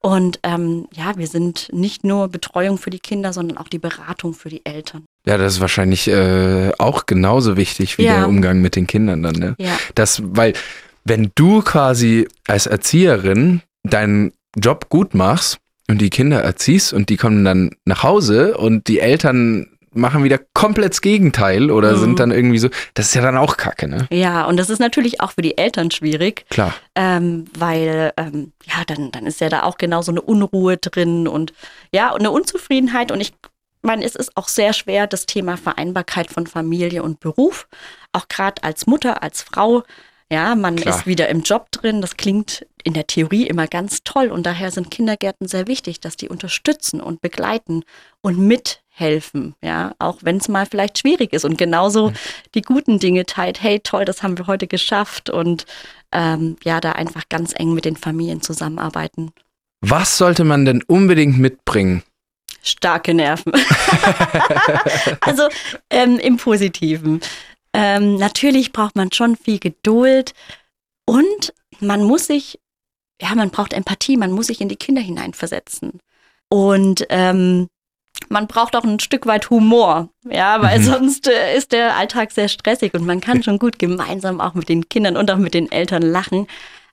[0.00, 4.32] Und ähm, ja, wir sind nicht nur Betreuung für die Kinder, sondern auch die Beratung
[4.32, 5.04] für die Eltern.
[5.26, 8.18] Ja, das ist wahrscheinlich äh, auch genauso wichtig wie Ja.
[8.18, 9.56] der Umgang mit den Kindern dann, ne?
[9.58, 9.76] Ja.
[9.96, 10.52] Das, weil,
[11.04, 17.16] wenn du quasi als Erzieherin deinen Job gut machst und die Kinder erziehst und die
[17.16, 22.00] kommen dann nach Hause und die Eltern machen wieder komplett das Gegenteil oder Mhm.
[22.00, 24.06] sind dann irgendwie so, das ist ja dann auch Kacke, ne?
[24.10, 26.44] Ja, und das ist natürlich auch für die Eltern schwierig.
[26.50, 26.74] Klar.
[26.94, 31.26] ähm, weil ähm, ja, dann, dann ist ja da auch genau so eine Unruhe drin
[31.26, 31.52] und
[31.92, 33.10] ja, und eine Unzufriedenheit.
[33.10, 33.32] Und ich
[33.82, 37.66] meine, es ist auch sehr schwer, das Thema Vereinbarkeit von Familie und Beruf,
[38.12, 39.84] auch gerade als Mutter, als Frau.
[40.30, 40.94] Ja, man Klar.
[40.94, 42.02] ist wieder im Job drin.
[42.02, 44.28] Das klingt in der Theorie immer ganz toll.
[44.28, 47.82] Und daher sind Kindergärten sehr wichtig, dass die unterstützen und begleiten
[48.20, 49.54] und mithelfen.
[49.62, 51.46] Ja, auch wenn es mal vielleicht schwierig ist.
[51.46, 52.12] Und genauso
[52.54, 53.62] die guten Dinge teilt.
[53.62, 55.30] Hey, toll, das haben wir heute geschafft.
[55.30, 55.64] Und
[56.12, 59.32] ähm, ja, da einfach ganz eng mit den Familien zusammenarbeiten.
[59.80, 62.02] Was sollte man denn unbedingt mitbringen?
[62.62, 63.52] Starke Nerven.
[65.20, 65.48] also
[65.88, 67.20] ähm, im Positiven.
[67.72, 70.32] Ähm, natürlich braucht man schon viel Geduld
[71.06, 72.58] und man muss sich,
[73.20, 76.00] ja, man braucht Empathie, man muss sich in die Kinder hineinversetzen.
[76.48, 77.68] Und ähm,
[78.30, 80.84] man braucht auch ein Stück weit Humor, ja, weil Mhm.
[80.84, 84.68] sonst äh, ist der Alltag sehr stressig und man kann schon gut gemeinsam auch mit
[84.68, 86.46] den Kindern und auch mit den Eltern lachen.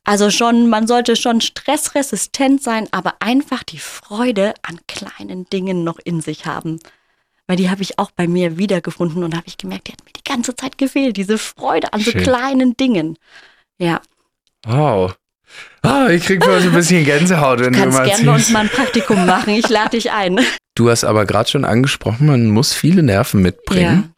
[0.04, 5.98] Also schon, man sollte schon stressresistent sein, aber einfach die Freude an kleinen Dingen noch
[6.04, 6.80] in sich haben.
[7.48, 10.12] Weil die habe ich auch bei mir wiedergefunden und habe ich gemerkt, die hat mir
[10.12, 12.24] die ganze Zeit gefehlt, diese Freude an Schön.
[12.24, 13.18] so kleinen Dingen.
[13.78, 14.02] Ja,
[14.66, 15.16] Wow.
[15.84, 18.50] Ah, ich krieg mal so ein bisschen Gänsehaut, wenn du kannst immer gerne bei uns
[18.50, 19.54] mal ein Praktikum machen.
[19.54, 20.40] Ich lade dich ein.
[20.76, 24.14] Du hast aber gerade schon angesprochen, man muss viele Nerven mitbringen.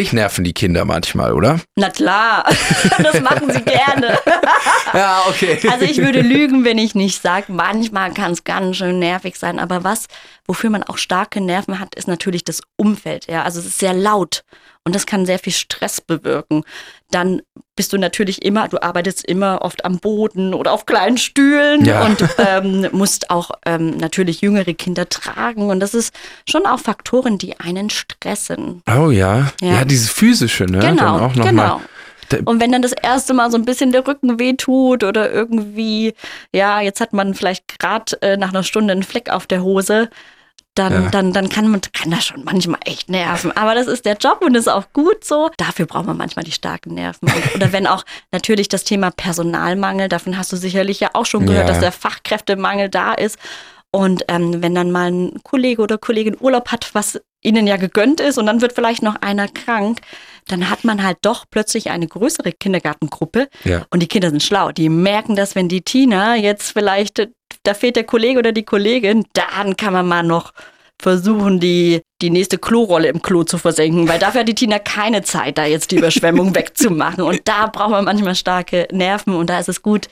[0.00, 1.60] Dich nerven die Kinder manchmal, oder?
[1.76, 2.46] Na klar,
[3.02, 4.18] das machen sie gerne.
[4.92, 5.56] Ja, okay.
[5.70, 9.60] Also ich würde lügen, wenn ich nicht sage, manchmal kann es ganz schön nervig sein.
[9.60, 10.06] Aber was,
[10.46, 13.26] wofür man auch starke Nerven hat, ist natürlich das Umfeld.
[13.28, 14.42] Ja, also es ist sehr laut
[14.84, 16.64] und das kann sehr viel Stress bewirken.
[17.10, 17.42] Dann
[17.76, 22.04] bist du natürlich immer, du arbeitest immer oft am Boden oder auf kleinen Stühlen Ja.
[22.06, 25.68] und ähm, musst auch ähm, natürlich jüngere Kinder tragen.
[25.70, 26.14] Und das ist
[26.48, 28.82] schon auch Faktoren, die einen stressen.
[28.88, 29.52] Oh ja.
[29.60, 29.74] ja.
[29.74, 29.84] Ja.
[29.84, 30.78] dieses physische, ne?
[30.78, 31.62] Genau, Dann auch noch genau.
[31.62, 31.80] Mal.
[32.44, 36.14] Und wenn dann das erste Mal so ein bisschen der Rücken wehtut oder irgendwie,
[36.54, 40.08] ja, jetzt hat man vielleicht gerade äh, nach einer Stunde einen Fleck auf der Hose,
[40.74, 41.10] dann, Ja.
[41.10, 43.50] dann, dann kann man kann das schon manchmal echt nerven.
[43.56, 45.50] Aber das ist der Job und ist auch gut so.
[45.56, 47.28] Dafür braucht man manchmal die starken Nerven.
[47.28, 51.46] Und, oder wenn auch natürlich das Thema Personalmangel, davon hast du sicherlich ja auch schon
[51.46, 51.72] gehört, Ja.
[51.74, 53.38] dass der Fachkräftemangel da ist.
[53.92, 58.20] Und ähm, wenn dann mal ein Kollege oder Kollegin Urlaub hat, was ihnen ja gegönnt
[58.20, 60.00] ist, und dann wird vielleicht noch einer krank,
[60.46, 63.48] dann hat man halt doch plötzlich eine größere Kindergartengruppe.
[63.64, 63.86] Ja.
[63.90, 64.70] Und die Kinder sind schlau.
[64.70, 67.28] Die merken, dass wenn die Tina jetzt vielleicht,
[67.62, 70.52] da fehlt der Kollege oder die Kollegin, dann kann man mal noch
[71.00, 75.22] versuchen, die, die nächste Klorolle im Klo zu versenken, weil dafür hat die Tina keine
[75.22, 77.24] Zeit, da jetzt die Überschwemmung wegzumachen.
[77.24, 80.08] Und da braucht man manchmal starke Nerven und da ist es gut,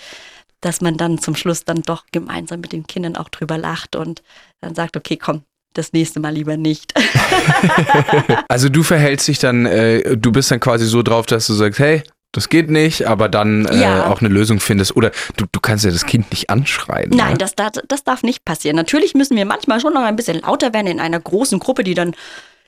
[0.61, 4.23] dass man dann zum Schluss dann doch gemeinsam mit den Kindern auch drüber lacht und
[4.61, 5.43] dann sagt, okay, komm,
[5.75, 6.95] das nächste Mal lieber nicht.
[8.49, 11.79] Also du verhältst dich dann, äh, du bist dann quasi so drauf, dass du sagst,
[11.79, 12.03] hey,
[12.33, 14.07] das geht nicht, aber dann äh, Ja.
[14.09, 14.95] auch eine Lösung findest.
[14.97, 17.11] Oder du, du kannst ja das Kind nicht anschreien.
[17.11, 17.39] Nein, ne?
[17.39, 18.77] das, darf- das darf nicht passieren.
[18.77, 21.95] Natürlich müssen wir manchmal schon noch ein bisschen lauter werden in einer großen Gruppe, die
[21.95, 22.15] dann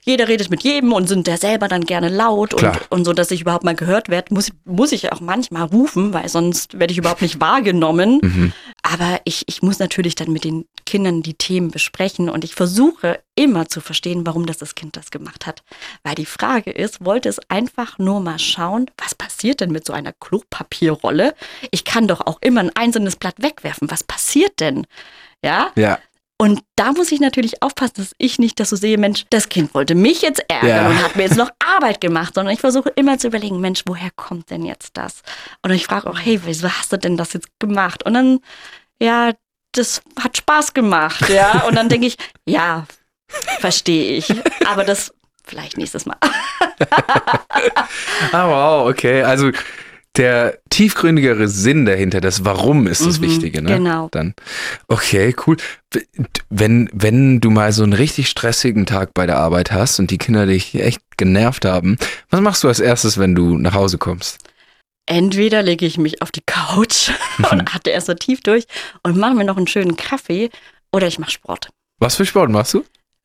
[0.02, 3.30] jeder redet mit jedem und sind der selber dann gerne laut und, und so, dass
[3.30, 6.98] ich überhaupt mal gehört werde, muss, muss ich auch manchmal rufen, weil sonst werde ich
[6.98, 8.20] überhaupt nicht wahrgenommen.
[8.30, 8.52] Mhm.
[8.82, 13.20] Aber ich, ich muss natürlich dann mit den Kindern die Themen besprechen und ich versuche
[13.34, 15.62] immer zu verstehen, warum das das Kind das gemacht hat.
[16.02, 19.92] Weil die Frage ist, wollte es einfach nur mal schauen, was passiert denn mit so
[19.92, 21.34] einer Klopapierrolle?
[21.70, 23.90] Ich kann doch auch immer ein einzelnes Blatt wegwerfen.
[23.90, 24.86] Was passiert denn?
[25.42, 25.98] Ja, Ja.
[26.40, 29.74] Und da muss ich natürlich aufpassen, dass ich nicht das so sehe, Mensch, das Kind
[29.74, 30.88] wollte mich jetzt ärgern Ja.
[30.88, 34.10] und hat mir jetzt noch Arbeit gemacht, sondern ich versuche immer zu überlegen, Mensch, woher
[34.16, 35.20] kommt denn jetzt das?
[35.60, 38.04] Und ich frage auch, hey, wieso hast du denn das jetzt gemacht?
[38.06, 38.38] Und dann,
[38.98, 39.32] ja,
[39.72, 41.60] das hat Spaß gemacht, ja.
[41.68, 42.86] Und dann denke ich, ja,
[43.60, 44.32] verstehe ich.
[44.66, 45.12] Aber das
[45.44, 46.16] vielleicht nächstes Mal.
[48.32, 49.22] Ah, wow, okay.
[49.22, 49.50] Also
[50.16, 53.76] der tiefgründigere Sinn dahinter, das Warum ist das Mhm, Wichtige, ne?
[53.76, 54.08] genau.
[54.10, 54.34] Dann,
[54.88, 55.56] okay, cool.
[56.48, 60.18] Wenn, wenn du mal so einen richtig stressigen Tag bei der Arbeit hast und die
[60.18, 61.96] Kinder dich echt genervt haben,
[62.28, 64.38] was machst du als erstes, wenn du nach Hause kommst?
[65.06, 67.10] Entweder lege ich mich auf die Couch
[67.50, 68.64] und hatte erst so tief durch
[69.02, 70.50] und mache mir noch einen schönen Kaffee
[70.92, 71.70] oder ich mache Sport.
[72.00, 72.84] Was für Sport machst du?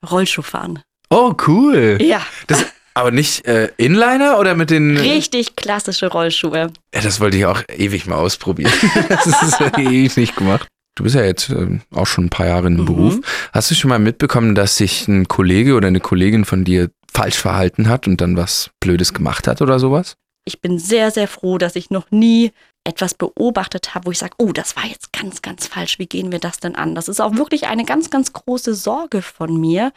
[0.09, 0.81] Rollschuh fahren.
[1.09, 1.97] Oh, cool.
[2.01, 4.97] Ja, Das, aber nicht äh, Inliner oder mit den.
[4.97, 6.71] richtig klassische Rollschuhe.
[6.93, 8.71] Ja, das wollte ich auch ewig mal ausprobieren.
[9.09, 10.67] das ist ewig nicht gemacht.
[10.97, 12.85] Du bist ja jetzt ähm, auch schon ein paar Jahre im Mhm.
[12.85, 13.19] Beruf.
[13.53, 17.35] Hast du schon mal mitbekommen, dass sich ein Kollege oder eine Kollegin von dir falsch
[17.37, 20.15] verhalten hat und dann was Blödes gemacht hat oder sowas?
[20.45, 22.51] Ich bin sehr, sehr froh, dass ich noch nie
[22.85, 25.97] etwas beobachtet habe, wo ich sage, oh, das war jetzt ganz, ganz falsch.
[25.99, 26.95] Wie gehen wir das denn an?
[26.95, 29.91] Das ist auch wirklich eine ganz, ganz große Sorge von mir,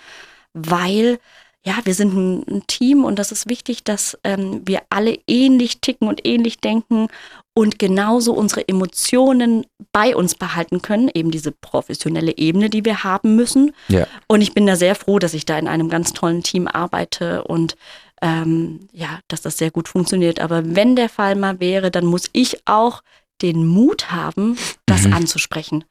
[0.54, 1.18] weil
[1.64, 5.80] ja, wir sind ein, ein Team und das ist wichtig, dass ähm, wir alle ähnlich
[5.80, 7.08] ticken und ähnlich denken
[7.54, 13.34] und genauso unsere Emotionen bei uns behalten können, eben diese professionelle Ebene, die wir haben
[13.36, 13.72] müssen.
[13.88, 14.06] Ja.
[14.28, 17.42] Und ich bin da sehr froh, dass ich da in einem ganz tollen Team arbeite
[17.44, 17.76] und
[18.22, 20.40] ähm, ja, dass das sehr gut funktioniert.
[20.40, 23.02] Aber wenn der Fall mal wäre, dann muss ich auch
[23.42, 25.12] den Mut haben, das Mhm.
[25.14, 25.84] anzusprechen.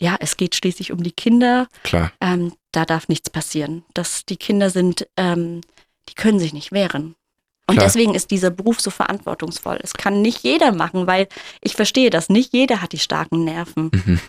[0.00, 1.66] Ja, es geht schließlich um die Kinder.
[1.82, 2.12] Klar.
[2.20, 3.82] Ähm, da darf nichts passieren.
[3.92, 5.62] Das, die Kinder sind, ähm,
[6.08, 7.16] die können sich nicht wehren.
[7.66, 7.86] Und Klar.
[7.86, 9.80] deswegen ist dieser Beruf so verantwortungsvoll.
[9.82, 11.26] Es kann nicht jeder machen, weil
[11.60, 12.28] ich verstehe das.
[12.28, 13.90] Nicht jeder hat die starken Nerven.
[13.92, 14.20] Mhm.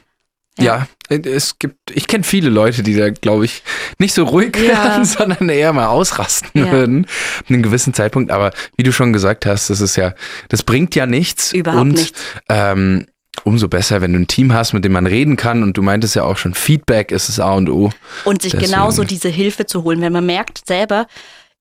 [0.59, 3.62] Ja, es gibt, ich kenne viele Leute, die da, glaube ich,
[3.99, 4.83] nicht so ruhig Ja.
[4.83, 6.71] werden, sondern eher mal ausrasten Ja.
[6.71, 7.05] würden.
[7.47, 8.31] An einem gewissen Zeitpunkt.
[8.31, 10.15] Aber wie du schon gesagt hast, das ist ja,
[10.49, 11.53] das bringt ja nichts.
[11.53, 12.19] Überhaupt und, nichts.
[12.49, 13.05] Ähm,
[13.43, 15.63] umso besser, wenn du ein Team hast, mit dem man reden kann.
[15.63, 17.91] Und du meintest ja auch schon, Feedback ist das A und O.
[18.25, 18.71] Und sich Deswegen.
[18.71, 20.02] genauso diese Hilfe zu holen.
[20.02, 21.08] Wenn man merkt selber,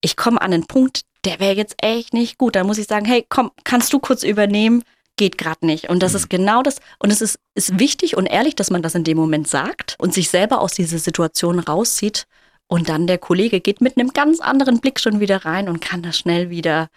[0.01, 3.05] ich komme an einen Punkt, der wäre jetzt echt nicht gut, dann muss ich sagen,
[3.05, 4.83] hey, komm, kannst du kurz übernehmen?
[5.17, 5.89] Geht gerade nicht.
[5.91, 6.77] Und das ist genau das.
[7.01, 10.15] Und es ist, ist wichtig und ehrlich, dass man das in dem Moment sagt und
[10.15, 12.27] sich selber aus dieser Situation rauszieht
[12.69, 16.03] Und dann der Kollege geht mit einem ganz anderen Blick schon wieder rein und kann
[16.03, 16.89] das schnell wieder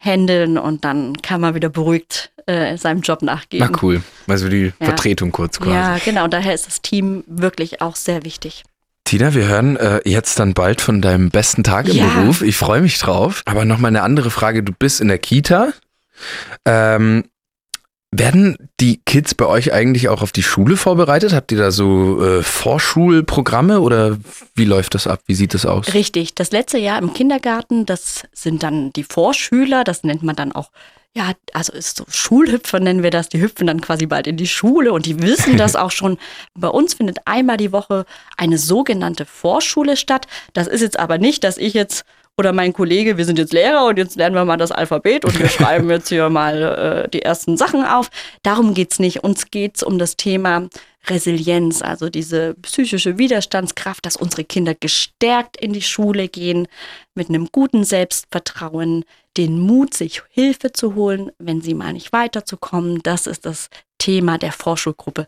[0.00, 3.68] handeln und dann kann man wieder beruhigt äh, seinem Job nachgehen.
[3.70, 4.02] Na cool.
[4.26, 4.86] Also die Ja.
[4.86, 5.70] Vertretung kurz quasi.
[5.72, 6.26] Ja, genau.
[6.26, 8.64] Daher ist das Team wirklich auch sehr wichtig.
[9.04, 12.06] Tina, wir hören äh, jetzt dann bald von deinem besten Tag im Ja.
[12.06, 12.42] Beruf.
[12.42, 13.42] Ich freue mich drauf.
[13.44, 14.62] Aber nochmal eine andere Frage.
[14.62, 15.72] Du bist in der Kita.
[16.64, 17.24] Ähm,
[18.12, 21.32] werden die Kids bei euch eigentlich auch auf die Schule vorbereitet?
[21.32, 24.18] Habt ihr da so äh, Vorschulprogramme oder
[24.54, 25.20] wie läuft das ab?
[25.26, 25.94] Wie sieht das aus?
[25.94, 26.34] Richtig.
[26.34, 30.70] Das letzte Jahr im Kindergarten, das sind dann die Vorschüler, das nennt man dann auch,
[31.14, 33.28] ja, also ist so Schulhüpfer nennen wir das.
[33.28, 36.18] Die hüpfen dann quasi bald in die Schule und die wissen das auch schon.
[36.54, 40.26] Bei uns findet einmal die Woche eine sogenannte Vorschule statt.
[40.52, 42.04] Das ist jetzt aber nicht, dass ich jetzt
[42.38, 45.38] oder mein Kollege, wir sind jetzt Lehrer und jetzt lernen wir mal das Alphabet und
[45.38, 48.08] wir schreiben jetzt hier mal äh, die ersten Sachen auf.
[48.42, 49.22] Darum geht's nicht.
[49.24, 50.68] Uns geht's um das Thema
[51.06, 56.68] Resilienz, also diese psychische Widerstandskraft, dass unsere Kinder gestärkt in die Schule gehen,
[57.14, 59.04] mit einem guten Selbstvertrauen,
[59.36, 63.00] den Mut, sich Hilfe zu holen, wenn sie mal nicht weiterzukommen.
[63.02, 65.26] Das ist das Thema der Vorschulgruppe.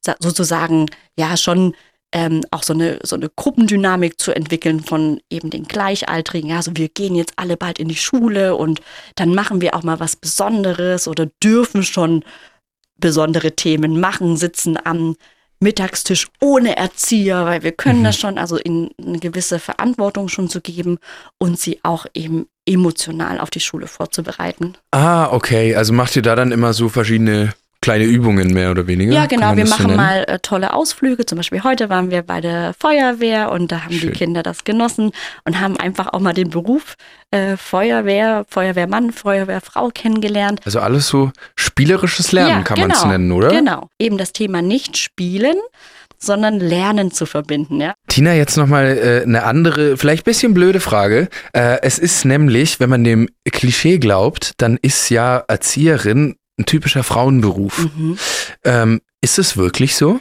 [0.00, 0.86] Sa- Sozusagen,
[1.18, 1.74] ja, schon
[2.12, 6.50] ähm, auch so eine, so eine Gruppendynamik zu entwickeln von eben den Gleichaltrigen.
[6.50, 8.80] Ja, also wir gehen jetzt alle bald in die Schule und
[9.16, 12.24] dann machen wir auch mal was Besonderes oder dürfen schon
[12.96, 15.16] besondere Themen machen, sitzen am
[15.60, 20.60] Mittagstisch ohne Erzieher, weil wir können das schon, also ihnen eine gewisse Verantwortung schon zu
[20.60, 20.98] geben
[21.38, 24.76] und sie auch eben emotional auf die Schule vorzubereiten.
[24.92, 25.74] Ah, okay.
[25.74, 29.12] Also macht ihr da dann immer so verschiedene kleine Übungen mehr oder weniger?
[29.12, 29.56] Ja, genau.
[29.56, 29.96] Wir so machen nennen?
[29.96, 31.26] mal äh, tolle Ausflüge.
[31.26, 34.12] Zum Beispiel heute waren wir bei der Feuerwehr und da haben Schön.
[34.12, 35.12] die Kinder das genossen
[35.44, 36.94] und haben einfach auch mal den Beruf
[37.30, 40.60] äh, Feuerwehr, Feuerwehrmann, Feuerwehrfrau kennengelernt.
[40.64, 43.48] Also alles so spielerisches Lernen Ja, kann man es genau, nennen, oder?
[43.48, 43.88] Genau.
[43.98, 45.56] Eben das Thema nicht spielen,
[46.18, 47.80] sondern lernen zu verbinden.
[47.80, 47.94] Ja?
[48.08, 51.28] Tina, jetzt nochmal äh, eine andere, vielleicht bisschen blöde Frage.
[51.52, 57.02] Äh, es ist nämlich, wenn man dem Klischee glaubt, dann ist ja Erzieherin ein typischer
[57.04, 57.78] Frauenberuf.
[57.78, 58.18] Mhm.
[58.64, 60.20] Ähm, ist es wirklich so?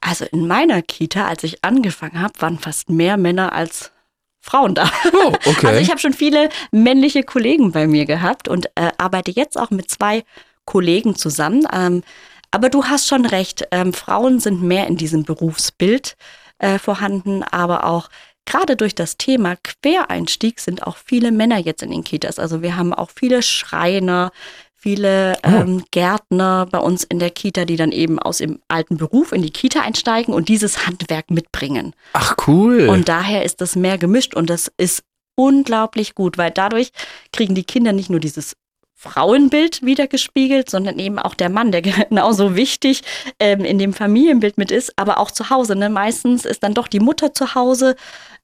[0.00, 3.92] Also in meiner Kita, als ich angefangen habe, waren fast mehr Männer als
[4.40, 4.90] Frauen da.
[5.12, 5.66] Oh, okay.
[5.66, 9.70] Also ich habe schon viele männliche Kollegen bei mir gehabt und äh, arbeite jetzt auch
[9.70, 10.24] mit zwei
[10.64, 11.66] Kollegen zusammen.
[11.72, 12.02] Ähm,
[12.50, 16.16] aber du hast schon recht, ähm, Frauen sind mehr in diesem Berufsbild
[16.58, 18.08] äh, vorhanden, aber auch
[18.46, 22.38] gerade durch das Thema Quereinstieg sind auch viele Männer jetzt in den Kitas.
[22.38, 24.32] Also wir haben auch viele Schreiner,
[24.78, 25.48] viele Oh.
[25.48, 29.42] ähm, Gärtner bei uns in der Kita, die dann eben aus dem alten Beruf in
[29.42, 31.94] die Kita einsteigen und dieses Handwerk mitbringen.
[32.12, 32.88] Ach cool.
[32.88, 35.02] Und daher ist das mehr gemischt und das ist
[35.36, 36.90] unglaublich gut, weil dadurch
[37.32, 38.54] kriegen die Kinder nicht nur dieses
[38.94, 43.02] Frauenbild wiedergespiegelt, sondern eben auch der Mann, der genauso wichtig
[43.38, 45.76] ähm, in dem Familienbild mit ist, aber auch zu Hause.
[45.76, 45.88] Ne?
[45.88, 47.94] Meistens ist dann doch die Mutter zu Hause.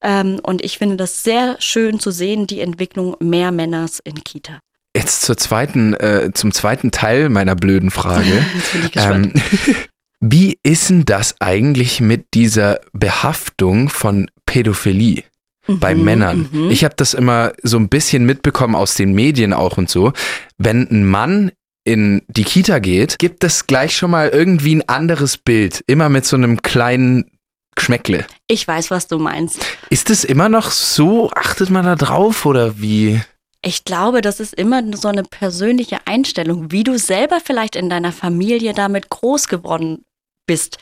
[0.01, 4.61] Ähm, und ich finde das sehr schön zu sehen, die Entwicklung mehr Männers in Kita.
[5.05, 8.45] Jetzt zur zweiten, äh, zum zweiten Teil meiner blöden Frage.
[8.97, 9.33] Ähm,
[10.21, 15.25] wie ist denn das eigentlich mit dieser Behaftung von Pädophilie?
[15.67, 16.49] bei Mhm, Männern.
[16.53, 16.71] mhm.
[16.71, 20.13] Ich habe das immer so ein bisschen mitbekommen aus den Medien auch und so.
[20.59, 21.53] Wenn ein Mann
[21.85, 25.83] in die Kita geht, gibt es gleich schon mal irgendwie ein anderes Bild.
[25.87, 27.31] Immer mit so einem kleinen
[27.77, 28.27] Geschmäckle.
[28.47, 29.59] ich weiß, was du meinst.
[29.91, 31.31] Ist es immer noch so?
[31.35, 33.21] Achtet man da drauf oder wie?
[33.67, 38.13] Ich glaube, das ist immer so eine persönliche Einstellung, wie du selber vielleicht in deiner
[38.13, 40.05] Familie damit groß geworden
[40.47, 40.77] bist.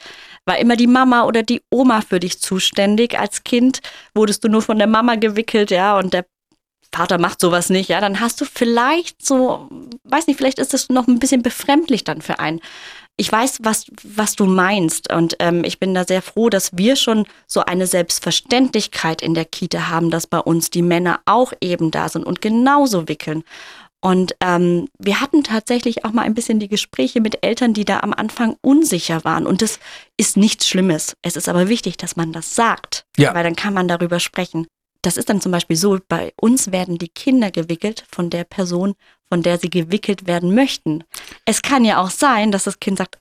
[0.46, 3.82] War immer die Mama oder die Oma für dich zuständig als Kind?
[4.14, 6.26] Wurdest du nur von der Mama gewickelt, ja, und der
[6.92, 9.68] Vater macht sowas nicht, ja, dann hast du vielleicht so,
[10.02, 12.60] weiß nicht, vielleicht ist das noch ein bisschen befremdlich dann für einen.
[13.18, 16.96] Ich weiß, was, was du meinst und ähm, ich bin da sehr froh, dass wir
[16.96, 21.90] schon so eine Selbstverständlichkeit in der Kita haben, dass bei uns die Männer auch eben
[21.90, 23.44] da sind und genauso wickeln.
[24.04, 28.00] Und ähm, wir hatten tatsächlich auch mal ein bisschen die Gespräche mit Eltern, die da
[28.00, 29.46] am Anfang unsicher waren.
[29.46, 29.78] Und das
[30.16, 31.14] ist nichts Schlimmes.
[31.22, 33.32] Es ist aber wichtig, dass man das sagt, Ja.
[33.32, 34.66] weil dann kann man darüber sprechen.
[35.02, 38.94] Das ist dann zum Beispiel so, bei uns werden die Kinder gewickelt von der Person,
[39.28, 41.04] von der sie gewickelt werden möchten.
[41.44, 43.18] Es kann ja auch sein, dass das Kind sagt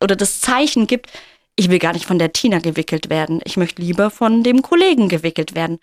[0.00, 1.10] oder das Zeichen gibt,
[1.56, 5.08] ich will gar nicht von der Tina gewickelt werden, ich möchte lieber von dem Kollegen
[5.08, 5.78] gewickelt werden.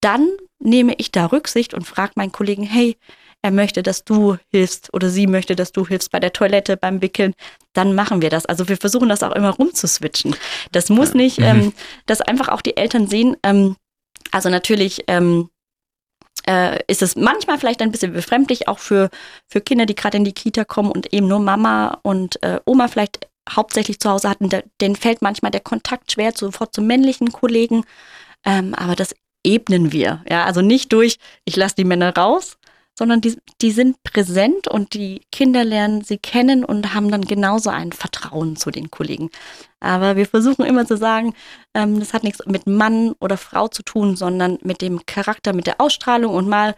[0.00, 2.96] Dann nehme ich da Rücksicht und frage meinen Kollegen, hey,
[3.42, 7.00] er möchte, dass du hilfst oder sie möchte, dass du hilfst bei der Toilette, beim
[7.00, 7.34] Wickeln,
[7.72, 8.44] dann machen wir das.
[8.44, 10.34] Also wir versuchen das auch immer rumzuswitchen.
[10.72, 11.44] Das muss nicht, Mhm.
[11.44, 11.72] ähm,
[12.06, 13.76] dass einfach auch die Eltern sehen, ähm,
[14.32, 15.50] also natürlich ähm,
[16.46, 19.10] äh, ist es manchmal vielleicht ein bisschen befremdlich, auch für,
[19.48, 22.88] für Kinder, die gerade in die Kita kommen und eben nur Mama und äh, Oma
[22.88, 24.48] vielleicht hauptsächlich zu Hause hatten,
[24.80, 27.84] denen fällt manchmal der Kontakt schwer, sofort zu männlichen Kollegen.
[28.44, 29.14] Ähm, aber das
[29.44, 30.24] ebnen wir.
[30.28, 32.58] Ja, also nicht durch, ich lasse die Männer raus,
[33.00, 37.70] sondern die, die sind präsent und die Kinder lernen sie kennen und haben dann genauso
[37.70, 39.30] ein Vertrauen zu den Kollegen.
[39.80, 41.32] Aber wir versuchen immer zu sagen,
[41.72, 45.66] ähm, das hat nichts mit Mann oder Frau zu tun, sondern mit dem Charakter, mit
[45.66, 46.74] der Ausstrahlung und mal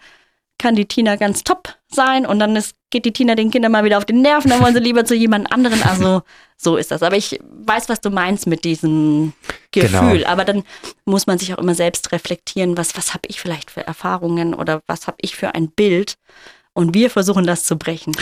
[0.58, 3.82] kann die Tina ganz top sein und dann ist, geht die Tina den Kindern mal
[3.82, 5.82] wieder auf den Nerven, dann wollen sie lieber zu jemand anderen.
[5.82, 6.22] Also
[6.62, 7.02] so ist das.
[7.02, 9.32] Aber ich weiß, was du meinst mit diesem
[9.72, 10.18] Gefühl.
[10.18, 10.28] Genau.
[10.28, 10.64] Aber dann
[11.04, 14.80] muss man sich auch immer selbst reflektieren, was, was habe ich vielleicht für Erfahrungen oder
[14.86, 16.14] was habe ich für ein Bild.
[16.74, 18.14] Und wir versuchen das zu brechen.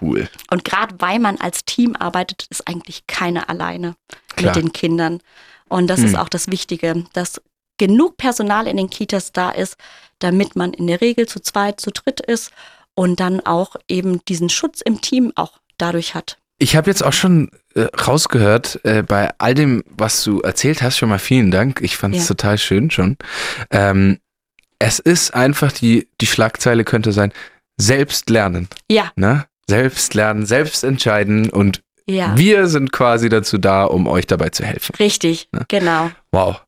[0.00, 0.28] Cool.
[0.50, 3.96] Und gerade weil man als Team arbeitet, ist eigentlich keiner alleine
[4.36, 4.54] Klar.
[4.54, 5.20] mit den Kindern.
[5.68, 6.06] Und das hm.
[6.06, 7.40] ist auch das Wichtige, dass
[7.78, 9.76] genug Personal in den Kitas da ist,
[10.20, 12.52] damit man in der Regel zu zweit, zu dritt ist
[12.94, 16.38] und dann auch eben diesen Schutz im Team auch dadurch hat.
[16.58, 20.98] Ich habe jetzt auch schon äh, rausgehört, äh, bei all dem, was du erzählt hast,
[20.98, 21.80] schon mal vielen Dank.
[21.82, 22.28] Ich fand es ja.
[22.28, 23.16] total schön schon.
[23.70, 24.18] Ähm,
[24.78, 27.32] es ist einfach, die, die Schlagzeile könnte sein,
[27.76, 28.68] selbst lernen.
[28.90, 29.12] Ja.
[29.16, 29.46] Ne?
[29.68, 32.36] Selbst lernen, selbst entscheiden und ja.
[32.36, 34.94] wir sind quasi dazu da, um euch dabei zu helfen.
[34.96, 35.64] Richtig, ne?
[35.68, 36.10] genau.
[36.32, 36.62] Wow.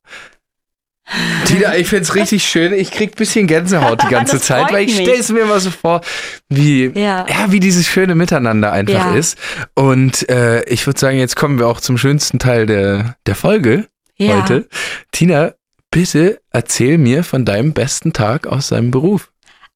[1.46, 2.72] Tina, ich find's richtig schön.
[2.72, 5.70] Ich krieg ein bisschen Gänsehaut die ganze Zeit, weil ich stelle es mir immer so
[5.70, 6.00] vor,
[6.48, 7.26] wie, ja.
[7.28, 7.50] ja.
[7.52, 9.14] wie dieses schöne Miteinander einfach ja.
[9.14, 9.38] ist.
[9.74, 13.88] Und äh, ich würde sagen, jetzt kommen wir auch zum schönsten Teil der, der Folge
[14.16, 14.42] ja.
[14.42, 14.68] heute.
[15.12, 15.52] Tina,
[15.90, 19.30] bitte erzähl mir von deinem besten Tag aus deinem Beruf.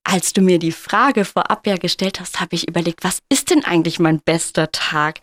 [0.05, 3.65] Als du mir die Frage vorab ja gestellt hast, habe ich überlegt, was ist denn
[3.65, 5.21] eigentlich mein bester Tag?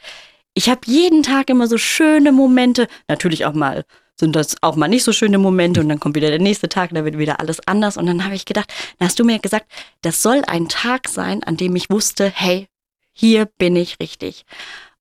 [0.54, 3.84] Ich habe jeden Tag immer so schöne Momente, natürlich auch mal
[4.18, 6.92] sind das auch mal nicht so schöne Momente und dann kommt wieder der nächste Tag,
[6.94, 7.98] da wird wieder alles anders.
[7.98, 9.70] Und dann habe ich gedacht, dann hast du mir gesagt,
[10.02, 12.68] das soll ein Tag sein, an dem ich wusste, hey,
[13.12, 14.46] hier bin ich richtig.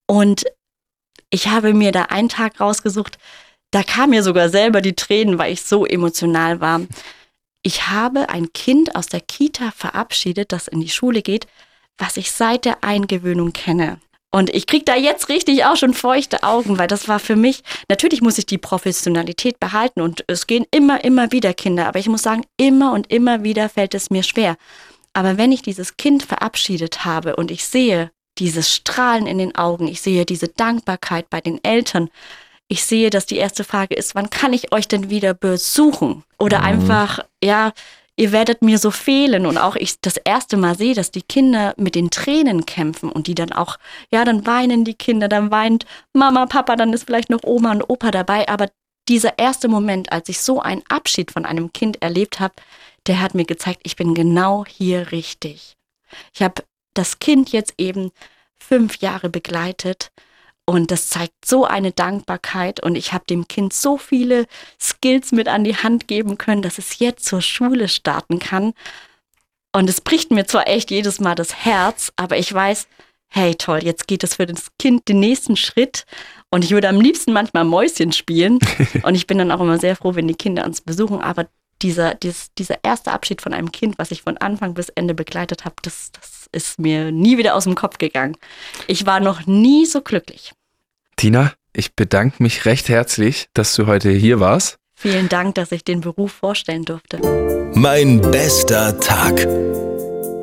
[0.06, 0.44] Und
[1.30, 3.18] ich habe mir da einen Tag rausgesucht,
[3.70, 6.80] da kam mir sogar selber die Tränen, weil ich so emotional war.
[7.62, 11.46] Ich habe ein Kind aus der Kita verabschiedet, das in die Schule geht,
[11.98, 13.98] was ich seit der Eingewöhnung kenne.
[14.34, 17.62] Und ich kriege da jetzt richtig auch schon feuchte Augen, weil das war für mich,
[17.88, 22.08] natürlich muss ich die Professionalität behalten und es gehen immer, immer wieder Kinder, aber ich
[22.08, 24.56] muss sagen, immer und immer wieder fällt es mir schwer.
[25.12, 29.86] Aber wenn ich dieses Kind verabschiedet habe und ich sehe dieses Strahlen in den Augen,
[29.86, 32.10] ich sehe diese Dankbarkeit bei den Eltern,
[32.66, 36.24] ich sehe, dass die erste Frage ist, wann kann ich euch denn wieder besuchen?
[36.40, 36.64] Oder mhm.
[36.64, 37.72] einfach, ja,
[38.16, 39.46] ihr werdet mir so fehlen.
[39.46, 43.26] Und auch ich das erste Mal sehe, dass die Kinder mit den Tränen kämpfen und
[43.26, 43.78] die dann auch,
[44.10, 47.88] ja, dann weinen die Kinder, dann weint Mama, Papa, dann ist vielleicht noch Oma und
[47.88, 48.70] Opa dabei, aber
[49.08, 52.54] dieser erste Moment, als ich so einen Abschied von einem Kind erlebt habe,
[53.06, 55.76] der hat mir gezeigt, ich bin genau hier richtig.
[56.32, 56.62] Ich habe
[56.94, 58.12] das Kind jetzt eben
[58.58, 60.10] fünf Jahre begleitet
[60.66, 64.46] und das zeigt so eine Dankbarkeit und ich habe dem Kind so viele
[64.80, 68.72] Skills mit an die Hand geben können, dass es jetzt zur Schule starten kann.
[69.74, 72.86] Und es bricht mir zwar echt jedes Mal das Herz, aber ich weiß,
[73.28, 76.06] hey toll, jetzt geht es für das Kind den nächsten Schritt.
[76.50, 78.58] Und ich würde am liebsten manchmal Mäuschen spielen.
[79.02, 81.20] und ich bin dann auch immer sehr froh, wenn die Kinder uns besuchen.
[81.20, 81.48] Aber
[81.84, 85.66] dieser, dieses, dieser erste Abschied von einem Kind, was ich von Anfang bis Ende begleitet
[85.66, 88.36] habe, das, das ist mir nie wieder aus dem Kopf gegangen.
[88.86, 90.52] Ich war noch nie so glücklich.
[91.16, 94.78] Tina, ich bedanke mich recht herzlich, dass du heute hier warst.
[94.96, 97.18] Vielen Dank, dass ich den Beruf vorstellen durfte.
[97.74, 99.46] Mein bester Tag.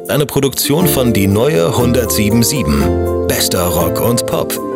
[0.10, 3.28] Eine Produktion von Die Neue 1077.
[3.28, 4.70] Bester Rock und Pop.